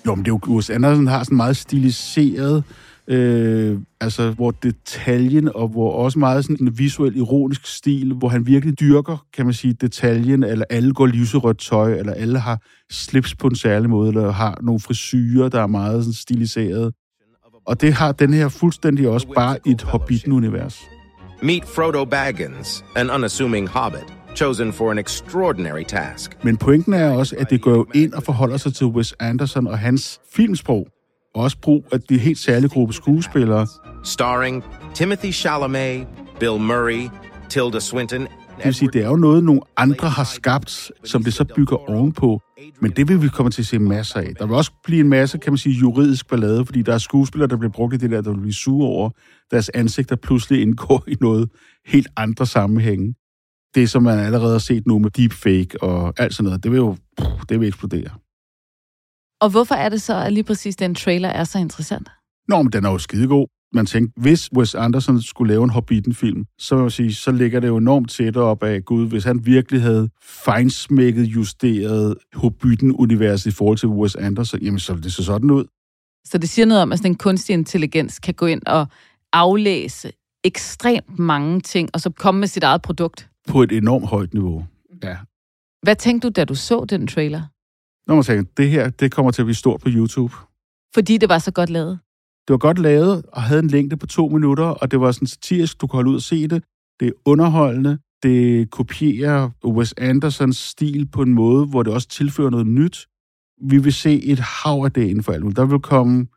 Jo, 0.05 0.15
men 0.15 0.25
det 0.25 0.31
er 0.31 0.35
jo, 0.47 0.53
Urs 0.53 0.69
Andersen 0.69 1.07
har 1.07 1.23
sådan 1.23 1.37
meget 1.37 1.57
stiliseret, 1.57 2.63
øh, 3.07 3.79
altså 4.01 4.31
hvor 4.31 4.51
detaljen, 4.51 5.49
og 5.55 5.67
hvor 5.67 5.91
også 5.91 6.19
meget 6.19 6.45
sådan 6.45 6.57
en 6.61 6.77
visuel, 6.77 7.17
ironisk 7.17 7.67
stil, 7.67 8.13
hvor 8.13 8.29
han 8.29 8.45
virkelig 8.45 8.79
dyrker, 8.79 9.25
kan 9.33 9.45
man 9.45 9.53
sige, 9.53 9.73
detaljen, 9.73 10.43
eller 10.43 10.65
alle 10.69 10.93
går 10.93 11.07
lyserødt 11.07 11.57
tøj, 11.57 11.93
eller 11.93 12.13
alle 12.13 12.39
har 12.39 12.61
slips 12.91 13.35
på 13.35 13.47
en 13.47 13.55
særlig 13.55 13.89
måde, 13.89 14.09
eller 14.09 14.31
har 14.31 14.59
nogle 14.61 14.79
frisyrer, 14.79 15.49
der 15.49 15.61
er 15.61 15.67
meget 15.67 16.03
sådan 16.03 16.13
stiliseret. 16.13 16.93
Og 17.65 17.81
det 17.81 17.93
har 17.93 18.11
den 18.11 18.33
her 18.33 18.49
fuldstændig 18.49 19.09
også 19.09 19.27
bare 19.35 19.57
i 19.65 19.71
et 19.71 19.81
Hobbiten-univers. 19.81 20.81
Meet 21.41 21.63
Frodo 21.75 22.05
Baggins, 22.05 22.85
an 22.95 23.11
unassuming 23.11 23.69
hobbit, 23.69 24.13
chosen 24.39 24.73
for 24.73 24.91
an 24.91 24.97
extraordinary 24.97 25.83
task. 25.83 26.43
Men 26.43 26.57
pointen 26.57 26.93
er 26.93 27.09
også, 27.09 27.35
at 27.39 27.49
det 27.49 27.61
går 27.61 27.71
jo 27.71 27.85
ind 27.93 28.13
og 28.13 28.23
forholder 28.23 28.57
sig 28.57 28.73
til 28.73 28.85
Wes 28.85 29.13
Anderson 29.19 29.67
og 29.67 29.79
hans 29.79 30.19
filmsprog. 30.33 30.87
Og 31.35 31.43
også 31.43 31.57
brug 31.61 31.85
af 31.91 32.01
de 32.01 32.17
helt 32.17 32.37
særlige 32.37 32.69
gruppe 32.69 32.93
skuespillere. 32.93 33.67
Starring 34.03 34.63
Timothy 34.93 35.31
Chalamet, 35.31 36.07
Bill 36.39 36.59
Murray, 36.59 37.09
Tilda 37.49 37.79
Swinton, 37.79 38.21
Det 38.21 38.65
vil 38.65 38.73
sige, 38.73 38.89
det 38.93 39.03
er 39.03 39.07
jo 39.07 39.15
noget, 39.15 39.43
nogle 39.43 39.61
andre 39.77 40.09
har 40.09 40.23
skabt, 40.23 40.91
som 41.03 41.23
det 41.23 41.33
så 41.33 41.45
bygger 41.55 41.89
ovenpå. 41.89 42.41
Men 42.79 42.91
det 42.91 43.07
vil 43.07 43.21
vi 43.21 43.27
komme 43.27 43.51
til 43.51 43.61
at 43.61 43.65
se 43.65 43.79
masser 43.79 44.19
af. 44.19 44.33
Der 44.39 44.45
vil 44.45 44.55
også 44.55 44.71
blive 44.83 44.99
en 44.99 45.09
masse, 45.09 45.37
kan 45.37 45.53
man 45.53 45.57
sige, 45.57 45.75
juridisk 45.75 46.29
ballade, 46.29 46.65
fordi 46.65 46.81
der 46.81 46.93
er 46.93 46.97
skuespillere, 46.97 47.49
der 47.49 47.57
bliver 47.57 47.71
brugt 47.71 47.93
i 47.93 47.97
det 47.97 48.11
der, 48.11 48.21
der 48.21 48.31
vil 48.31 48.39
blive 48.39 48.53
sure 48.53 48.87
over 48.87 49.09
deres 49.51 49.69
ansigter 49.69 50.15
pludselig 50.15 50.61
indgår 50.61 51.03
i 51.07 51.15
noget 51.21 51.49
helt 51.85 52.07
andre 52.17 52.45
sammenhænge. 52.45 53.13
Det, 53.75 53.89
som 53.89 54.03
man 54.03 54.19
allerede 54.19 54.51
har 54.51 54.59
set 54.59 54.87
nu 54.87 54.99
med 54.99 55.09
deepfake 55.09 55.83
og 55.83 56.13
alt 56.17 56.35
sådan 56.35 56.45
noget, 56.45 56.63
det 56.63 56.71
vil 56.71 56.77
jo 56.77 56.97
det 57.49 57.59
vil 57.59 57.67
eksplodere. 57.67 58.09
Og 59.41 59.49
hvorfor 59.49 59.75
er 59.75 59.89
det 59.89 60.01
så, 60.01 60.15
at 60.15 60.33
lige 60.33 60.43
præcis 60.43 60.75
den 60.75 60.95
trailer 60.95 61.29
er 61.29 61.43
så 61.43 61.59
interessant? 61.59 62.09
Nå, 62.47 62.61
men 62.61 62.71
den 62.71 62.85
er 62.85 62.91
jo 62.91 62.97
skidegod. 62.97 63.47
Man 63.73 63.85
tænkte, 63.85 64.21
hvis 64.21 64.53
Wes 64.53 64.75
Anderson 64.75 65.21
skulle 65.21 65.53
lave 65.53 65.63
en 65.63 65.69
Hobbiten-film, 65.69 66.45
så 66.59 66.81
vil 66.81 66.91
sige, 66.91 67.13
så 67.13 67.31
ligger 67.31 67.59
det 67.59 67.67
jo 67.67 67.77
enormt 67.77 68.11
tæt 68.11 68.37
op 68.37 68.63
af 68.63 68.85
Gud, 68.85 69.07
hvis 69.07 69.23
han 69.23 69.45
virkelig 69.45 69.81
havde 69.81 70.09
fejnsmækket, 70.21 71.23
justeret 71.23 72.17
Hobbiten-universet 72.33 73.51
i 73.51 73.55
forhold 73.55 73.77
til 73.77 73.89
Wes 73.89 74.15
Anderson, 74.15 74.61
jamen 74.61 74.79
så 74.79 74.93
ville 74.93 75.03
det 75.03 75.13
så 75.13 75.23
sådan 75.23 75.51
ud. 75.51 75.65
Så 76.25 76.37
det 76.37 76.49
siger 76.49 76.65
noget 76.65 76.83
om, 76.83 76.91
at 76.91 76.99
sådan 76.99 77.11
en 77.11 77.17
kunstig 77.17 77.53
intelligens 77.53 78.19
kan 78.19 78.33
gå 78.33 78.45
ind 78.45 78.61
og 78.65 78.87
aflæse 79.33 80.11
ekstremt 80.43 81.19
mange 81.19 81.61
ting, 81.61 81.89
og 81.93 82.01
så 82.01 82.09
komme 82.09 82.39
med 82.39 82.47
sit 82.47 82.63
eget 82.63 82.81
produkt. 82.81 83.28
På 83.49 83.63
et 83.63 83.71
enormt 83.71 84.07
højt 84.07 84.33
niveau, 84.33 84.65
ja. 85.03 85.17
Hvad 85.83 85.95
tænkte 85.95 86.27
du, 86.27 86.31
da 86.35 86.45
du 86.45 86.55
så 86.55 86.85
den 86.85 87.07
trailer? 87.07 87.41
Når 88.07 88.15
man 88.15 88.23
tænker, 88.23 88.51
det 88.57 88.69
her, 88.69 88.89
det 88.89 89.11
kommer 89.11 89.31
til 89.31 89.41
at 89.41 89.45
blive 89.45 89.55
stort 89.55 89.81
på 89.81 89.89
YouTube. 89.91 90.33
Fordi 90.93 91.17
det 91.17 91.29
var 91.29 91.37
så 91.39 91.51
godt 91.51 91.69
lavet? 91.69 91.99
Det 92.47 92.53
var 92.53 92.57
godt 92.57 92.79
lavet, 92.79 93.25
og 93.33 93.41
havde 93.41 93.59
en 93.59 93.67
længde 93.67 93.97
på 93.97 94.07
to 94.07 94.27
minutter, 94.27 94.65
og 94.65 94.91
det 94.91 95.01
var 95.01 95.11
sådan 95.11 95.27
satirisk, 95.27 95.81
du 95.81 95.87
kunne 95.87 95.97
holde 95.97 96.09
ud 96.09 96.15
og 96.15 96.21
se 96.21 96.47
det. 96.47 96.63
Det 96.99 97.07
er 97.07 97.11
underholdende. 97.25 97.99
Det 98.23 98.71
kopierer 98.71 99.49
Wes 99.65 99.93
Andersons 99.97 100.57
stil 100.57 101.07
på 101.11 101.21
en 101.21 101.33
måde, 101.33 101.65
hvor 101.65 101.83
det 101.83 101.93
også 101.93 102.07
tilfører 102.07 102.49
noget 102.49 102.67
nyt. 102.67 103.07
Vi 103.69 103.77
vil 103.77 103.93
se 103.93 104.23
et 104.23 104.39
hav 104.39 104.81
af 104.85 104.91
det 104.91 105.03
inden 105.03 105.23
for 105.23 105.31
alt. 105.31 105.55
Der 105.55 105.65
vil 105.65 105.79
komme 105.79 106.27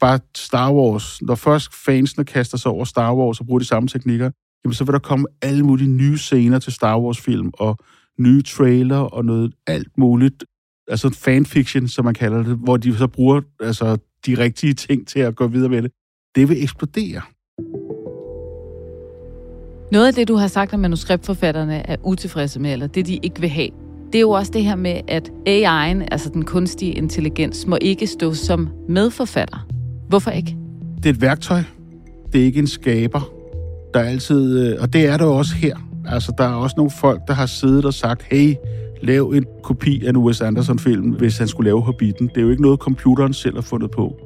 bare 0.00 0.20
Star 0.36 0.72
Wars. 0.72 1.22
Når 1.22 1.34
først 1.34 1.74
fansene 1.74 2.24
kaster 2.24 2.58
sig 2.58 2.70
over 2.70 2.84
Star 2.84 3.14
Wars 3.14 3.40
og 3.40 3.46
bruger 3.46 3.58
de 3.58 3.64
samme 3.64 3.88
teknikker, 3.88 4.30
jamen 4.66 4.74
så 4.74 4.84
vil 4.84 4.92
der 4.92 4.98
komme 4.98 5.26
alle 5.42 5.66
mulige 5.66 5.88
nye 5.88 6.18
scener 6.18 6.58
til 6.58 6.72
Star 6.72 7.00
Wars-film, 7.00 7.50
og 7.52 7.78
nye 8.18 8.42
trailer 8.42 8.96
og 8.96 9.24
noget 9.24 9.52
alt 9.66 9.98
muligt. 9.98 10.44
Altså 10.88 11.10
fanfiction, 11.10 11.88
som 11.88 12.04
man 12.04 12.14
kalder 12.14 12.42
det, 12.42 12.56
hvor 12.56 12.76
de 12.76 12.96
så 12.96 13.06
bruger 13.06 13.40
altså, 13.60 13.98
de 14.26 14.38
rigtige 14.38 14.74
ting 14.74 15.06
til 15.06 15.20
at 15.20 15.36
gå 15.36 15.46
videre 15.46 15.68
med 15.68 15.82
det. 15.82 15.90
Det 16.34 16.48
vil 16.48 16.62
eksplodere. 16.62 17.20
Noget 19.92 20.06
af 20.06 20.14
det, 20.14 20.28
du 20.28 20.34
har 20.34 20.46
sagt, 20.46 20.72
at 20.72 20.78
manuskriptforfatterne 20.78 21.86
er 21.88 21.96
utilfredse 22.04 22.60
med, 22.60 22.72
eller 22.72 22.86
det, 22.86 23.06
de 23.06 23.18
ikke 23.22 23.40
vil 23.40 23.50
have, 23.50 23.70
det 24.06 24.14
er 24.14 24.20
jo 24.20 24.30
også 24.30 24.52
det 24.52 24.64
her 24.64 24.76
med, 24.76 25.00
at 25.08 25.30
AI'en, 25.48 26.08
altså 26.12 26.30
den 26.34 26.44
kunstige 26.44 26.92
intelligens, 26.92 27.66
må 27.66 27.78
ikke 27.80 28.06
stå 28.06 28.34
som 28.34 28.68
medforfatter. 28.88 29.66
Hvorfor 30.08 30.30
ikke? 30.30 30.56
Det 30.96 31.06
er 31.06 31.10
et 31.10 31.20
værktøj. 31.20 31.62
Det 32.32 32.40
er 32.40 32.44
ikke 32.44 32.58
en 32.58 32.66
skaber. 32.66 33.35
Der 33.96 34.02
er 34.02 34.08
altid, 34.08 34.60
øh, 34.60 34.76
og 34.80 34.92
det 34.92 35.06
er 35.06 35.16
der 35.16 35.24
også 35.24 35.54
her. 35.54 35.76
Altså, 36.06 36.32
der 36.38 36.44
er 36.44 36.54
også 36.54 36.74
nogle 36.76 36.90
folk, 36.90 37.20
der 37.28 37.34
har 37.34 37.46
siddet 37.46 37.84
og 37.84 37.94
sagt, 37.94 38.22
hey, 38.22 38.54
lav 39.02 39.32
en 39.34 39.44
kopi 39.62 40.04
af 40.04 40.10
en 40.10 40.16
Wes 40.16 40.40
Anderson-film, 40.40 41.10
hvis 41.10 41.38
han 41.38 41.48
skulle 41.48 41.68
lave 41.68 41.82
Hobbiten. 41.82 42.28
Det 42.28 42.36
er 42.36 42.42
jo 42.42 42.50
ikke 42.50 42.62
noget, 42.62 42.80
computeren 42.80 43.32
selv 43.32 43.54
har 43.54 43.62
fundet 43.62 43.90
på. 43.90 44.16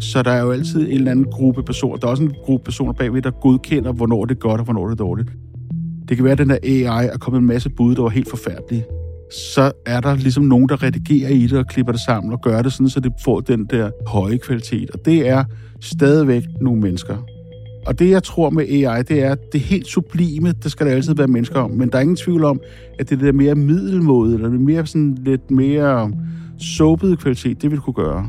Så 0.00 0.22
der 0.22 0.30
er 0.30 0.42
jo 0.42 0.50
altid 0.50 0.80
en 0.80 0.94
eller 0.94 1.10
anden 1.10 1.24
gruppe 1.24 1.62
personer. 1.62 1.96
Der 1.96 2.06
er 2.06 2.10
også 2.10 2.22
en 2.22 2.34
gruppe 2.44 2.64
personer 2.64 2.92
bagved, 2.92 3.22
der 3.22 3.30
godkender, 3.30 3.92
hvornår 3.92 4.24
det 4.24 4.34
er 4.34 4.38
godt 4.38 4.60
og 4.60 4.64
hvornår 4.64 4.84
det 4.84 4.92
er 4.92 5.04
dårligt. 5.04 5.32
Det 6.08 6.16
kan 6.16 6.24
være, 6.24 6.32
at 6.32 6.38
den 6.38 6.48
der 6.48 6.58
AI 6.62 7.06
er 7.06 7.18
kommet 7.18 7.40
en 7.40 7.46
masse 7.46 7.70
bud, 7.70 7.94
der 7.94 8.02
var 8.02 8.08
helt 8.08 8.30
forfærdelige. 8.30 8.84
Så 9.54 9.72
er 9.86 10.00
der 10.00 10.14
ligesom 10.14 10.44
nogen, 10.44 10.68
der 10.68 10.82
redigerer 10.82 11.30
i 11.30 11.46
det 11.46 11.58
og 11.58 11.66
klipper 11.66 11.92
det 11.92 12.00
sammen 12.00 12.32
og 12.32 12.40
gør 12.42 12.62
det 12.62 12.72
sådan, 12.72 12.88
så 12.88 13.00
det 13.00 13.12
får 13.24 13.40
den 13.40 13.66
der 13.66 13.90
høje 14.06 14.38
kvalitet. 14.38 14.90
Og 14.90 15.04
det 15.04 15.28
er 15.28 15.44
stadigvæk 15.80 16.42
nogle 16.60 16.80
mennesker. 16.80 17.16
Og 17.86 17.98
det, 17.98 18.10
jeg 18.10 18.22
tror 18.22 18.50
med 18.50 18.64
AI, 18.64 19.02
det 19.02 19.22
er, 19.22 19.32
at 19.32 19.52
det 19.52 19.60
helt 19.60 19.86
sublime, 19.86 20.52
det 20.62 20.70
skal 20.70 20.86
der 20.86 20.92
altid 20.92 21.14
være 21.14 21.28
mennesker 21.28 21.60
om. 21.60 21.70
Men 21.70 21.88
der 21.88 21.98
er 21.98 22.02
ingen 22.02 22.16
tvivl 22.16 22.44
om, 22.44 22.60
at 22.98 23.10
det 23.10 23.20
der 23.20 23.32
mere 23.32 23.54
middelmåde, 23.54 24.34
eller 24.34 24.48
det 24.48 24.60
mere 24.60 24.86
sådan 24.86 25.18
lidt 25.24 25.50
mere 25.50 26.12
soapede 26.58 27.16
kvalitet, 27.16 27.62
det 27.62 27.70
vil 27.70 27.78
kunne 27.78 27.94
gøre. 27.94 28.28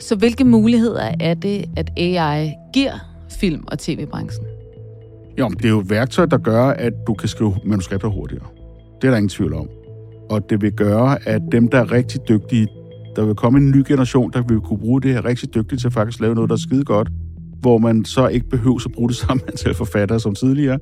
Så 0.00 0.16
hvilke 0.16 0.44
muligheder 0.44 1.12
er 1.20 1.34
det, 1.34 1.64
at 1.76 1.90
AI 1.96 2.52
giver 2.74 2.92
film- 3.40 3.64
og 3.66 3.78
tv-branchen? 3.78 4.46
Jo, 5.38 5.48
det 5.48 5.64
er 5.64 5.68
jo 5.68 5.80
et 5.80 5.90
værktøj, 5.90 6.26
der 6.26 6.38
gør, 6.38 6.64
at 6.64 6.92
du 7.06 7.14
kan 7.14 7.28
skrive 7.28 7.54
manuskripter 7.64 8.08
hurtigere. 8.08 8.46
Det 9.00 9.06
er 9.06 9.10
der 9.10 9.16
ingen 9.16 9.28
tvivl 9.28 9.54
om. 9.54 9.68
Og 10.30 10.50
det 10.50 10.62
vil 10.62 10.72
gøre, 10.72 11.28
at 11.28 11.42
dem, 11.52 11.68
der 11.68 11.78
er 11.78 11.92
rigtig 11.92 12.20
dygtige, 12.28 12.68
der 13.16 13.24
vil 13.24 13.34
komme 13.34 13.58
en 13.58 13.70
ny 13.70 13.84
generation, 13.88 14.30
der 14.32 14.42
vil 14.42 14.60
kunne 14.60 14.78
bruge 14.78 15.02
det 15.02 15.12
her 15.12 15.24
rigtig 15.24 15.54
dygtigt 15.54 15.80
til 15.80 15.86
at 15.86 15.92
faktisk 15.92 16.20
lave 16.20 16.34
noget, 16.34 16.50
der 16.50 16.56
er 16.56 16.60
skide 16.60 16.84
godt, 16.84 17.08
hvor 17.60 17.78
man 17.78 18.04
så 18.04 18.28
ikke 18.28 18.48
behøver 18.48 18.80
at 18.86 18.92
bruge 18.92 19.08
det 19.08 19.16
samme 19.26 19.42
antal 19.48 19.74
forfattere 19.74 20.20
som 20.20 20.34
tidligere. 20.34 20.78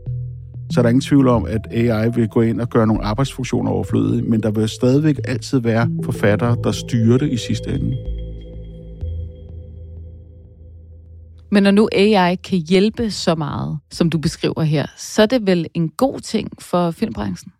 Så 0.70 0.80
er 0.80 0.82
der 0.82 0.88
ingen 0.88 1.00
tvivl 1.00 1.28
om, 1.28 1.46
at 1.46 1.60
AI 1.70 2.10
vil 2.14 2.28
gå 2.28 2.40
ind 2.40 2.60
og 2.60 2.68
gøre 2.68 2.86
nogle 2.86 3.04
arbejdsfunktioner 3.04 3.70
overflødige, 3.70 4.22
men 4.22 4.42
der 4.42 4.50
vil 4.50 4.68
stadigvæk 4.68 5.16
altid 5.24 5.58
være 5.58 5.90
forfattere, 6.04 6.56
der 6.64 6.72
styrer 6.72 7.18
det 7.18 7.32
i 7.32 7.36
sidste 7.36 7.70
ende. 7.74 7.96
Men 11.50 11.62
når 11.62 11.70
nu 11.70 11.88
AI 11.92 12.34
kan 12.34 12.58
hjælpe 12.58 13.10
så 13.10 13.34
meget, 13.34 13.78
som 13.90 14.10
du 14.10 14.18
beskriver 14.18 14.62
her, 14.62 14.86
så 14.96 15.22
er 15.22 15.26
det 15.26 15.46
vel 15.46 15.66
en 15.74 15.88
god 15.88 16.20
ting 16.20 16.48
for 16.58 16.90
filmbranchen? 16.90 17.52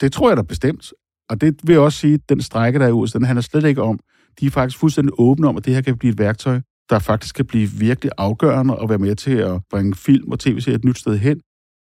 Det 0.00 0.12
tror 0.12 0.30
jeg 0.30 0.36
da 0.36 0.42
bestemt. 0.42 0.92
Og 1.30 1.40
det 1.40 1.56
vil 1.64 1.72
jeg 1.72 1.80
også 1.80 1.98
sige, 1.98 2.14
at 2.14 2.20
den 2.28 2.40
strække, 2.40 2.78
der 2.78 2.84
er 2.84 2.88
i 2.88 2.92
USA, 2.92 3.18
den 3.18 3.26
handler 3.26 3.42
slet 3.42 3.64
ikke 3.64 3.82
om. 3.82 3.98
De 4.40 4.46
er 4.46 4.50
faktisk 4.50 4.78
fuldstændig 4.78 5.12
åbne 5.18 5.48
om, 5.48 5.56
at 5.56 5.64
det 5.64 5.74
her 5.74 5.80
kan 5.80 5.98
blive 5.98 6.12
et 6.12 6.18
værktøj, 6.18 6.60
der 6.90 6.98
faktisk 6.98 7.34
kan 7.34 7.46
blive 7.46 7.68
virkelig 7.70 8.12
afgørende 8.18 8.78
og 8.78 8.88
være 8.88 8.98
med 8.98 9.16
til 9.16 9.36
at 9.36 9.60
bringe 9.70 9.94
film 9.94 10.32
og 10.32 10.38
tv-serier 10.38 10.78
et 10.78 10.84
nyt 10.84 10.98
sted 10.98 11.18
hen. 11.18 11.40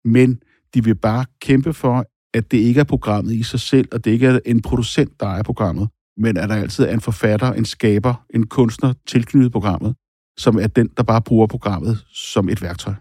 Men 0.05 0.39
de 0.74 0.83
vil 0.83 0.95
bare 0.95 1.25
kæmpe 1.41 1.74
for, 1.74 2.05
at 2.33 2.51
det 2.51 2.57
ikke 2.57 2.79
er 2.79 2.83
programmet 2.83 3.33
i 3.33 3.43
sig 3.43 3.60
selv, 3.60 3.88
og 3.91 4.05
det 4.05 4.12
ikke 4.12 4.27
er 4.27 4.39
en 4.45 4.62
producent, 4.62 5.19
der 5.19 5.27
er 5.27 5.43
programmet, 5.43 5.89
men 6.17 6.38
at 6.38 6.50
der 6.50 6.55
altid 6.55 6.86
er 6.86 6.93
en 6.93 7.01
forfatter, 7.01 7.53
en 7.53 7.65
skaber, 7.65 8.25
en 8.33 8.48
kunstner 8.48 8.93
tilknyttet 9.07 9.51
programmet, 9.51 9.95
som 10.38 10.60
er 10.60 10.67
den, 10.67 10.89
der 10.98 11.03
bare 11.03 11.22
bruger 11.22 11.48
programmet 11.48 12.05
som 12.13 12.50
et 12.50 12.62
værktøj. 12.62 12.93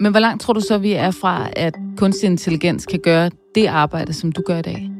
Men 0.00 0.12
hvor 0.12 0.20
langt 0.20 0.42
tror 0.42 0.52
du 0.52 0.60
så, 0.60 0.78
vi 0.78 0.92
er 0.92 1.10
fra, 1.10 1.48
at 1.56 1.74
kunstig 1.96 2.26
intelligens 2.30 2.86
kan 2.86 3.00
gøre 3.00 3.30
det 3.54 3.66
arbejde, 3.66 4.12
som 4.12 4.32
du 4.32 4.42
gør 4.46 4.58
i 4.58 4.62
dag? 4.62 4.90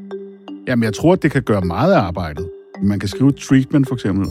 Jamen, 0.66 0.82
jeg 0.82 0.94
tror, 0.94 1.12
at 1.12 1.22
det 1.22 1.30
kan 1.30 1.42
gøre 1.42 1.60
meget 1.60 1.92
af 1.92 1.98
arbejdet. 1.98 2.50
Man 2.82 2.98
kan 2.98 3.08
skrive 3.08 3.28
et 3.28 3.36
treatment, 3.36 3.88
for 3.88 3.94
eksempel, 3.94 4.26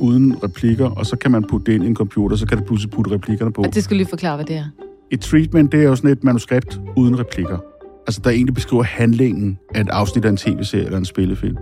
uden 0.00 0.42
replikker, 0.42 0.90
og 0.90 1.06
så 1.06 1.16
kan 1.16 1.30
man 1.30 1.44
putte 1.44 1.66
det 1.66 1.74
ind 1.74 1.84
i 1.84 1.86
en 1.86 1.96
computer, 1.96 2.36
så 2.36 2.46
kan 2.46 2.58
det 2.58 2.66
pludselig 2.66 2.90
putte 2.90 3.10
replikkerne 3.10 3.52
på. 3.52 3.62
Og 3.62 3.74
det 3.74 3.84
skal 3.84 3.96
lige 3.96 4.06
forklare, 4.06 4.36
hvad 4.36 4.46
det 4.46 4.56
er. 4.56 4.64
Et 5.10 5.20
treatment, 5.20 5.72
det 5.72 5.80
er 5.80 5.84
jo 5.84 5.96
sådan 5.96 6.10
et 6.10 6.24
manuskript 6.24 6.80
uden 6.96 7.18
replikker. 7.18 7.58
Altså, 8.06 8.20
der 8.24 8.30
egentlig 8.30 8.54
beskriver 8.54 8.82
handlingen 8.82 9.58
af 9.74 9.80
et 9.80 9.88
afsnit 9.88 10.24
af 10.24 10.28
en 10.28 10.36
tv-serie 10.36 10.84
eller 10.84 10.98
en 10.98 11.04
spillefilm. 11.04 11.56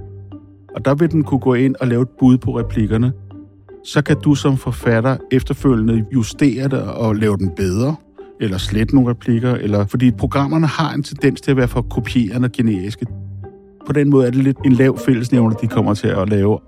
Og 0.75 0.85
der 0.85 0.95
vil 0.95 1.11
den 1.11 1.25
kunne 1.25 1.41
gå 1.41 1.55
ind 1.55 1.75
og 1.81 1.87
lave 1.87 2.03
et 2.03 2.09
bud 2.19 2.39
på 2.39 2.59
replikkerne. 2.59 3.13
Så 3.85 4.03
kan 4.03 4.17
du 4.25 4.35
som 4.35 4.57
forfatter 4.57 5.17
efterfølgende 5.33 6.05
justere 6.15 6.69
det 6.69 6.83
og 6.83 7.17
lave 7.17 7.37
den 7.37 7.51
bedre, 7.57 7.97
eller 8.41 8.59
slette 8.59 8.95
nogle 8.95 9.11
replikker, 9.11 9.55
eller 9.55 9.87
fordi 9.87 10.11
programmerne 10.11 10.67
har 10.67 10.95
en 10.95 11.03
tendens 11.03 11.41
til 11.41 11.51
at 11.51 11.57
være 11.57 11.69
for 11.69 11.83
kopierende 11.83 12.47
og 12.47 12.53
generiske. 12.53 13.07
På 13.87 13.93
den 13.93 14.11
måde 14.11 14.27
er 14.27 14.31
det 14.31 14.45
lidt 14.45 14.59
en 14.65 14.73
lav 14.73 14.99
fællesnævner, 14.99 15.57
de 15.57 15.69
kommer 15.69 15.95
til 15.95 16.09
at 16.09 16.29
lave. 16.29 16.59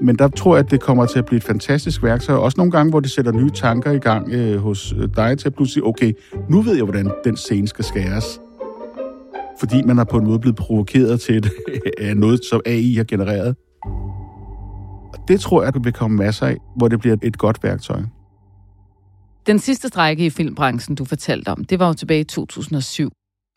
Men 0.00 0.16
der 0.16 0.28
tror 0.28 0.56
jeg, 0.56 0.64
at 0.64 0.70
det 0.70 0.80
kommer 0.80 1.06
til 1.06 1.18
at 1.18 1.26
blive 1.26 1.36
et 1.36 1.44
fantastisk 1.44 2.02
værktøj. 2.02 2.36
Også 2.36 2.54
nogle 2.56 2.72
gange, 2.72 2.90
hvor 2.90 3.00
det 3.00 3.10
sætter 3.10 3.32
nye 3.32 3.50
tanker 3.50 3.90
i 3.90 3.98
gang 3.98 4.32
øh, 4.32 4.58
hos 4.58 4.92
øh, 4.92 5.08
dig 5.16 5.38
til 5.38 5.48
at 5.48 5.54
pludselig, 5.54 5.84
okay, 5.84 6.12
nu 6.48 6.62
ved 6.62 6.74
jeg, 6.74 6.84
hvordan 6.84 7.10
den 7.24 7.36
scene 7.36 7.68
skal 7.68 7.84
skæres. 7.84 8.40
Fordi 9.60 9.82
man 9.82 9.98
er 9.98 10.04
på 10.04 10.18
en 10.18 10.24
måde 10.26 10.38
blevet 10.38 10.56
provokeret 10.56 11.20
til 11.20 11.42
det 11.42 11.52
af 11.98 12.16
noget, 12.16 12.40
som 12.50 12.60
AI 12.66 12.94
har 12.94 13.04
genereret. 13.04 13.56
Og 15.12 15.28
det 15.28 15.40
tror 15.40 15.62
jeg, 15.62 15.68
at 15.68 15.74
der 15.74 15.80
vil 15.80 15.92
komme 15.92 16.16
masser 16.16 16.46
af, 16.46 16.56
hvor 16.76 16.88
det 16.88 17.00
bliver 17.00 17.16
et 17.22 17.38
godt 17.38 17.62
værktøj. 17.62 18.02
Den 19.46 19.58
sidste 19.58 19.88
strække 19.88 20.26
i 20.26 20.30
filmbranchen, 20.30 20.96
du 20.96 21.04
fortalte 21.04 21.48
om, 21.48 21.64
det 21.64 21.78
var 21.78 21.86
jo 21.86 21.94
tilbage 21.94 22.20
i 22.20 22.24
2007. 22.24 23.10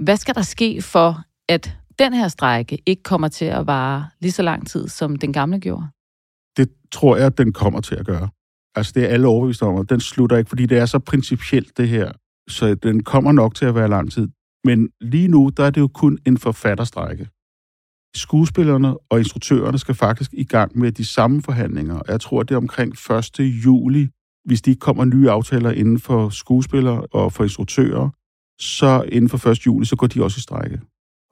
Hvad 0.04 0.18
skal 0.18 0.36
der 0.36 0.42
ske 0.42 0.82
for, 0.82 1.24
at 1.50 1.78
den 2.00 2.14
her 2.14 2.28
strække 2.28 2.78
ikke 2.86 3.04
kommer 3.04 3.28
til 3.28 3.46
at 3.46 3.68
vare 3.68 4.10
lige 4.20 4.32
så 4.32 4.42
lang 4.42 4.68
tid, 4.68 4.88
som 4.88 5.16
den 5.16 5.34
gamle 5.34 5.60
gjorde? 5.60 5.88
Det 6.58 6.70
tror 6.92 7.18
jeg, 7.18 7.38
den 7.38 7.54
kommer 7.54 7.82
til 7.82 7.96
at 7.96 8.06
gøre. 8.06 8.30
Altså, 8.76 8.92
det 8.96 9.04
er 9.04 9.08
alle 9.08 9.28
overbevist 9.28 9.62
om, 9.64 9.76
og 9.76 9.90
den 9.90 10.00
slutter 10.00 10.38
ikke, 10.38 10.50
fordi 10.50 10.66
det 10.66 10.78
er 10.78 10.86
så 10.86 11.00
principielt, 11.00 11.78
det 11.78 11.90
her. 11.90 12.12
Så 12.50 12.76
den 12.76 13.04
kommer 13.04 13.32
nok 13.32 13.56
til 13.56 13.66
at 13.66 13.76
være 13.76 13.88
lang 13.88 14.12
tid. 14.12 14.28
Men 14.64 14.90
lige 15.02 15.28
nu, 15.28 15.52
der 15.58 15.64
er 15.66 15.70
det 15.70 15.82
jo 15.82 15.88
kun 15.88 16.18
en 16.26 16.38
forfatterstrække. 16.38 17.30
Skuespillerne 18.16 18.98
og 19.10 19.20
instruktørerne 19.20 19.78
skal 19.78 19.96
faktisk 19.96 20.34
i 20.34 20.44
gang 20.44 20.78
med 20.78 20.92
de 20.92 21.06
samme 21.06 21.42
forhandlinger. 21.42 22.02
Jeg 22.08 22.22
tror, 22.22 22.44
det 22.44 22.54
er 22.54 22.58
omkring 22.58 22.92
1. 22.92 23.40
juli, 23.40 24.08
hvis 24.46 24.62
de 24.62 24.76
kommer 24.76 25.06
nye 25.06 25.30
aftaler 25.30 25.72
inden 25.72 26.00
for 26.00 26.30
skuespillere 26.30 27.06
og 27.12 27.34
for 27.34 27.44
instruktører, 27.44 28.10
så 28.60 29.04
inden 29.12 29.30
for 29.30 29.50
1. 29.50 29.66
juli, 29.66 29.86
så 29.86 29.96
går 29.96 30.08
de 30.08 30.24
også 30.24 30.38
i 30.38 30.42
strække. 30.42 30.82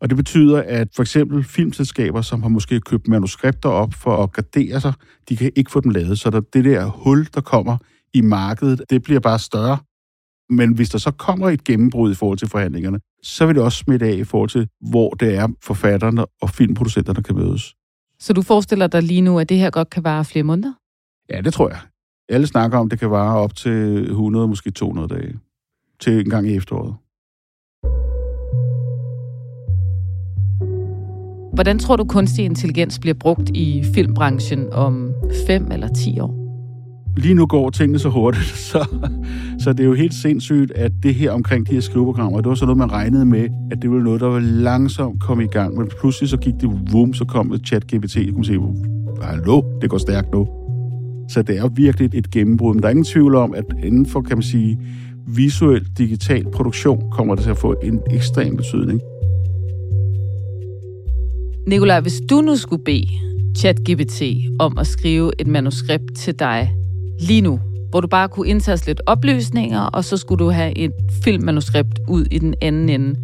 Og 0.01 0.09
det 0.09 0.17
betyder, 0.17 0.63
at 0.67 0.87
for 0.95 1.03
eksempel 1.03 1.43
filmselskaber, 1.43 2.21
som 2.21 2.41
har 2.41 2.49
måske 2.49 2.79
købt 2.79 3.07
manuskripter 3.07 3.69
op 3.69 3.93
for 3.93 4.23
at 4.23 4.31
gardere 4.31 4.81
sig, 4.81 4.93
de 5.29 5.37
kan 5.37 5.51
ikke 5.55 5.71
få 5.71 5.79
dem 5.79 5.91
lavet. 5.91 6.19
Så 6.19 6.29
der, 6.29 6.39
det 6.39 6.65
der 6.65 6.85
hul, 6.85 7.27
der 7.33 7.41
kommer 7.41 7.77
i 8.13 8.21
markedet, 8.21 8.81
det 8.89 9.03
bliver 9.03 9.19
bare 9.19 9.39
større. 9.39 9.77
Men 10.49 10.73
hvis 10.73 10.89
der 10.89 10.97
så 10.97 11.11
kommer 11.11 11.49
et 11.49 11.63
gennembrud 11.63 12.11
i 12.11 12.15
forhold 12.15 12.37
til 12.37 12.47
forhandlingerne, 12.49 12.99
så 13.23 13.45
vil 13.45 13.55
det 13.55 13.63
også 13.63 13.77
smitte 13.77 14.05
af 14.05 14.13
i 14.13 14.23
forhold 14.23 14.49
til, 14.49 14.67
hvor 14.89 15.09
det 15.09 15.35
er 15.35 15.47
forfatterne 15.63 16.25
og 16.41 16.49
filmproducenterne 16.49 17.23
kan 17.23 17.35
mødes. 17.35 17.75
Så 18.19 18.33
du 18.33 18.41
forestiller 18.41 18.87
dig 18.87 19.03
lige 19.03 19.21
nu, 19.21 19.39
at 19.39 19.49
det 19.49 19.57
her 19.57 19.69
godt 19.69 19.89
kan 19.89 20.03
vare 20.03 20.25
flere 20.25 20.43
måneder? 20.43 20.73
Ja, 21.29 21.41
det 21.41 21.53
tror 21.53 21.69
jeg. 21.69 21.79
Alle 22.29 22.47
snakker 22.47 22.77
om, 22.77 22.87
at 22.87 22.91
det 22.91 22.99
kan 22.99 23.11
vare 23.11 23.37
op 23.37 23.55
til 23.55 24.09
100, 24.09 24.47
måske 24.47 24.71
200 24.71 25.07
dage. 25.07 25.39
Til 25.99 26.19
en 26.19 26.29
gang 26.29 26.47
i 26.47 26.55
efteråret. 26.55 26.95
Hvordan 31.57 31.79
tror 31.79 31.95
du, 31.95 32.03
kunstig 32.03 32.45
intelligens 32.45 32.99
bliver 32.99 33.13
brugt 33.13 33.49
i 33.49 33.83
filmbranchen 33.93 34.73
om 34.73 35.11
5 35.47 35.71
eller 35.71 35.87
10 35.87 36.19
år? 36.19 36.35
Lige 37.17 37.33
nu 37.33 37.45
går 37.45 37.69
tingene 37.69 37.99
så 37.99 38.09
hurtigt, 38.09 38.45
så, 38.71 38.85
så 39.59 39.73
det 39.73 39.79
er 39.79 39.83
jo 39.87 39.93
helt 39.93 40.13
sindssygt, 40.13 40.71
at 40.71 40.91
det 41.03 41.15
her 41.15 41.31
omkring 41.31 41.67
de 41.67 41.73
her 41.73 41.81
skriveprogrammer, 41.81 42.41
det 42.41 42.49
var 42.49 42.55
sådan 42.55 42.77
noget, 42.77 42.77
man 42.77 42.91
regnede 42.91 43.25
med, 43.25 43.47
at 43.71 43.81
det 43.81 43.91
var 43.91 43.97
noget, 43.97 44.21
der 44.21 44.27
var 44.27 44.39
langsomt 44.39 45.21
komme 45.21 45.43
i 45.43 45.47
gang. 45.47 45.77
Men 45.77 45.89
pludselig 45.99 46.29
så 46.29 46.37
gik 46.37 46.53
det 46.61 46.69
vum, 46.91 47.13
så 47.13 47.25
kom 47.25 47.51
et 47.51 47.61
chat-GPT, 47.73 48.29
og 48.29 48.35
kunne 48.35 48.45
se, 48.45 48.59
hallo, 49.21 49.61
det 49.81 49.89
går 49.89 49.97
stærkt 49.97 50.31
nu. 50.33 50.47
Så 51.29 51.41
det 51.41 51.57
er 51.57 51.67
virkelig 51.67 52.09
et 52.13 52.31
gennembrud. 52.31 52.73
Men 52.73 52.81
der 52.81 52.87
er 52.87 52.91
ingen 52.91 53.05
tvivl 53.05 53.35
om, 53.35 53.53
at 53.53 53.65
inden 53.83 54.05
for, 54.05 54.21
kan 54.21 54.37
man 54.37 54.43
sige, 54.43 54.79
visuel 55.27 55.87
digital 55.97 56.45
produktion, 56.53 57.11
kommer 57.11 57.35
det 57.35 57.43
til 57.43 57.51
at 57.51 57.57
få 57.57 57.75
en 57.83 57.99
ekstrem 58.11 58.57
betydning. 58.57 59.01
Nikolaj, 61.67 61.99
hvis 61.99 62.21
du 62.29 62.41
nu 62.41 62.55
skulle 62.55 62.83
bede 62.83 63.07
ChatGPT 63.57 64.21
om 64.59 64.77
at 64.77 64.87
skrive 64.87 65.31
et 65.39 65.47
manuskript 65.47 66.15
til 66.15 66.39
dig 66.39 66.73
lige 67.19 67.41
nu, 67.41 67.59
hvor 67.89 68.01
du 68.01 68.07
bare 68.07 68.29
kunne 68.29 68.47
indtaste 68.47 68.87
lidt 68.87 69.01
oplysninger, 69.05 69.81
og 69.81 70.05
så 70.05 70.17
skulle 70.17 70.45
du 70.45 70.49
have 70.49 70.77
et 70.77 70.91
filmmanuskript 71.23 71.99
ud 72.07 72.25
i 72.31 72.39
den 72.39 72.55
anden 72.61 72.89
ende. 72.89 73.15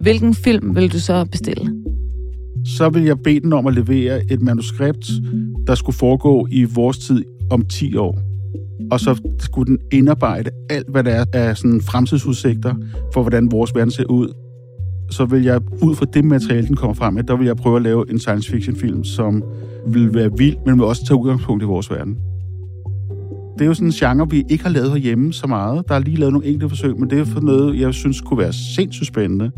Hvilken 0.00 0.34
film 0.34 0.76
vil 0.76 0.92
du 0.92 0.98
så 0.98 1.24
bestille? 1.24 1.74
Så 2.66 2.88
vil 2.88 3.04
jeg 3.04 3.18
bede 3.18 3.40
den 3.40 3.52
om 3.52 3.66
at 3.66 3.74
levere 3.74 4.32
et 4.32 4.40
manuskript, 4.40 5.10
der 5.66 5.74
skulle 5.74 5.96
foregå 5.96 6.46
i 6.50 6.64
vores 6.64 6.98
tid 6.98 7.24
om 7.50 7.64
10 7.66 7.96
år. 7.96 8.18
Og 8.90 9.00
så 9.00 9.20
skulle 9.38 9.66
den 9.66 9.78
indarbejde 9.92 10.50
alt, 10.70 10.90
hvad 10.90 11.04
der 11.04 11.10
er 11.10 11.24
af 11.32 11.56
sådan 11.56 11.80
fremtidsudsigter 11.80 12.74
for, 13.14 13.22
hvordan 13.22 13.52
vores 13.52 13.74
verden 13.74 13.90
ser 13.90 14.04
ud. 14.04 14.49
Så 15.10 15.24
vil 15.24 15.42
jeg, 15.42 15.60
ud 15.82 15.94
fra 15.94 16.06
det 16.14 16.24
materiale, 16.24 16.66
den 16.66 16.76
kommer 16.76 16.94
frem 16.94 17.14
med, 17.14 17.22
der 17.22 17.36
vil 17.36 17.46
jeg 17.46 17.56
prøve 17.56 17.76
at 17.76 17.82
lave 17.82 18.10
en 18.10 18.18
science 18.18 18.50
fiction 18.50 18.76
film, 18.76 19.04
som 19.04 19.42
vil 19.86 20.14
være 20.14 20.30
vild, 20.36 20.56
men 20.66 20.74
vil 20.74 20.84
også 20.84 21.06
tage 21.06 21.18
udgangspunkt 21.18 21.62
i 21.62 21.66
vores 21.66 21.90
verden. 21.90 22.16
Det 23.58 23.64
er 23.64 23.66
jo 23.66 23.74
sådan 23.74 23.88
en 23.88 23.92
genre, 23.92 24.30
vi 24.30 24.44
ikke 24.48 24.64
har 24.64 24.70
lavet 24.70 24.90
herhjemme 24.90 25.32
så 25.32 25.46
meget. 25.46 25.88
Der 25.88 25.94
er 25.94 25.98
lige 25.98 26.16
lavet 26.16 26.32
nogle 26.32 26.46
enkelte 26.46 26.68
forsøg, 26.68 26.98
men 26.98 27.10
det 27.10 27.18
er 27.18 27.24
for 27.24 27.40
noget, 27.40 27.80
jeg 27.80 27.94
synes 27.94 28.20
kunne 28.20 28.38
være 28.38 28.52
sindssygt 28.52 29.06
spændende 29.06 29.50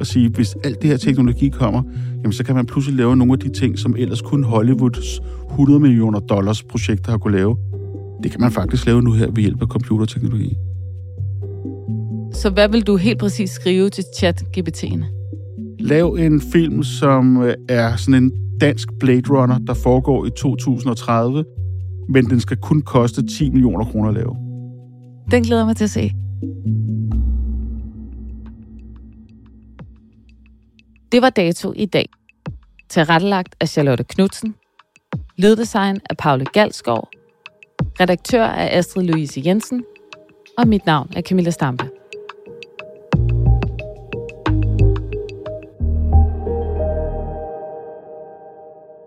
at 0.00 0.06
sige, 0.06 0.28
hvis 0.28 0.56
alt 0.64 0.82
det 0.82 0.90
her 0.90 0.96
teknologi 0.96 1.48
kommer, 1.48 1.82
jamen 2.22 2.32
så 2.32 2.44
kan 2.44 2.54
man 2.54 2.66
pludselig 2.66 2.96
lave 2.96 3.16
nogle 3.16 3.32
af 3.32 3.38
de 3.38 3.48
ting, 3.48 3.78
som 3.78 3.94
ellers 3.98 4.22
kun 4.22 4.44
Hollywoods 4.44 5.20
100 5.50 5.80
millioner 5.80 6.20
dollars 6.20 6.62
projekter 6.62 7.10
har 7.10 7.18
kunne 7.18 7.36
lave. 7.36 7.56
Det 8.22 8.30
kan 8.30 8.40
man 8.40 8.50
faktisk 8.50 8.86
lave 8.86 9.02
nu 9.02 9.12
her 9.12 9.30
ved 9.30 9.42
hjælp 9.42 9.62
af 9.62 9.68
computerteknologi. 9.68 10.56
Så 12.36 12.50
hvad 12.50 12.68
vil 12.68 12.82
du 12.82 12.96
helt 12.96 13.18
præcis 13.18 13.50
skrive 13.50 13.90
til 13.90 14.04
chat-GPT'en? 14.16 15.04
Lav 15.78 16.16
en 16.18 16.40
film, 16.40 16.82
som 16.82 17.42
øh, 17.42 17.54
er 17.68 17.96
sådan 17.96 18.22
en 18.22 18.32
dansk 18.60 18.88
Blade 19.00 19.22
Runner, 19.30 19.58
der 19.58 19.74
foregår 19.74 20.26
i 20.26 20.30
2030, 20.30 21.44
men 22.08 22.30
den 22.30 22.40
skal 22.40 22.56
kun 22.56 22.82
koste 22.82 23.26
10 23.26 23.50
millioner 23.50 23.84
kroner 23.84 24.08
at 24.08 24.14
lave. 24.14 24.36
Den 25.30 25.42
glæder 25.42 25.60
jeg 25.62 25.66
mig 25.66 25.76
til 25.76 25.84
at 25.84 25.90
se. 25.90 26.12
Det 31.12 31.22
var 31.22 31.30
dato 31.30 31.72
i 31.76 31.86
dag. 31.86 32.08
Tilrettelagt 32.88 33.56
af 33.60 33.68
Charlotte 33.68 34.04
Knudsen. 34.04 34.54
Lyddesign 35.38 35.98
af 36.10 36.16
Paule 36.16 36.44
Galskov. 36.44 37.08
Redaktør 38.00 38.42
er 38.42 38.78
Astrid 38.78 39.04
Louise 39.04 39.42
Jensen. 39.46 39.84
Og 40.58 40.68
mit 40.68 40.86
navn 40.86 41.08
er 41.16 41.22
Camilla 41.22 41.50
Stampe. 41.50 41.95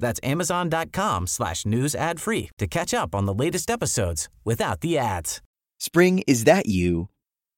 That's 0.00 0.18
amazon.com 0.22 1.28
slash 1.28 1.64
news 1.64 1.94
ad 1.94 2.20
free 2.20 2.50
to 2.58 2.66
catch 2.66 2.92
up 2.92 3.14
on 3.14 3.26
the 3.26 3.34
latest 3.34 3.70
episodes 3.70 4.28
without 4.44 4.80
the 4.80 4.98
ads. 4.98 5.40
Spring, 5.78 6.24
is 6.26 6.44
that 6.44 6.66
you? 6.66 7.08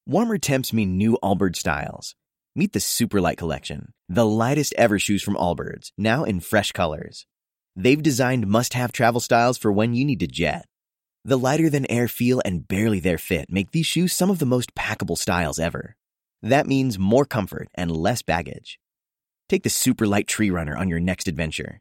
Warmer 0.07 0.39
temps 0.39 0.73
mean 0.73 0.99
new 0.99 1.17
Allbirds 1.23 1.57
styles. 1.57 2.15
Meet 2.55 2.73
the 2.73 2.81
Superlight 2.81 3.39
Collection, 3.39 3.95
the 4.09 4.27
lightest 4.27 4.75
ever 4.77 4.99
shoes 4.99 5.23
from 5.23 5.37
Allbirds, 5.37 5.91
now 5.97 6.25
in 6.25 6.41
fresh 6.41 6.73
colors. 6.73 7.25
They've 7.75 8.03
designed 8.03 8.47
must 8.47 8.75
have 8.75 8.93
travel 8.93 9.21
styles 9.21 9.57
for 9.57 9.73
when 9.73 9.95
you 9.95 10.05
need 10.05 10.21
to 10.21 10.27
jet. 10.27 10.67
The 11.25 11.39
lighter 11.39 11.71
than 11.71 11.91
air 11.91 12.09
feel 12.09 12.43
and 12.45 12.69
barely 12.69 13.01
there 13.01 13.17
fit 13.17 13.47
make 13.51 13.71
these 13.71 13.87
shoes 13.87 14.13
some 14.13 14.29
of 14.29 14.39
the 14.39 14.47
most 14.47 14.75
packable 14.75 15.17
styles 15.17 15.59
ever. 15.59 15.97
That 16.43 16.67
means 16.67 16.99
more 16.99 17.25
comfort 17.25 17.69
and 17.75 17.97
less 17.97 18.21
baggage. 18.21 18.79
Take 19.49 19.63
the 19.63 19.71
Superlight 19.71 20.27
Tree 20.27 20.51
Runner 20.51 20.77
on 20.77 20.89
your 20.89 21.01
next 21.01 21.29
adventure. 21.29 21.81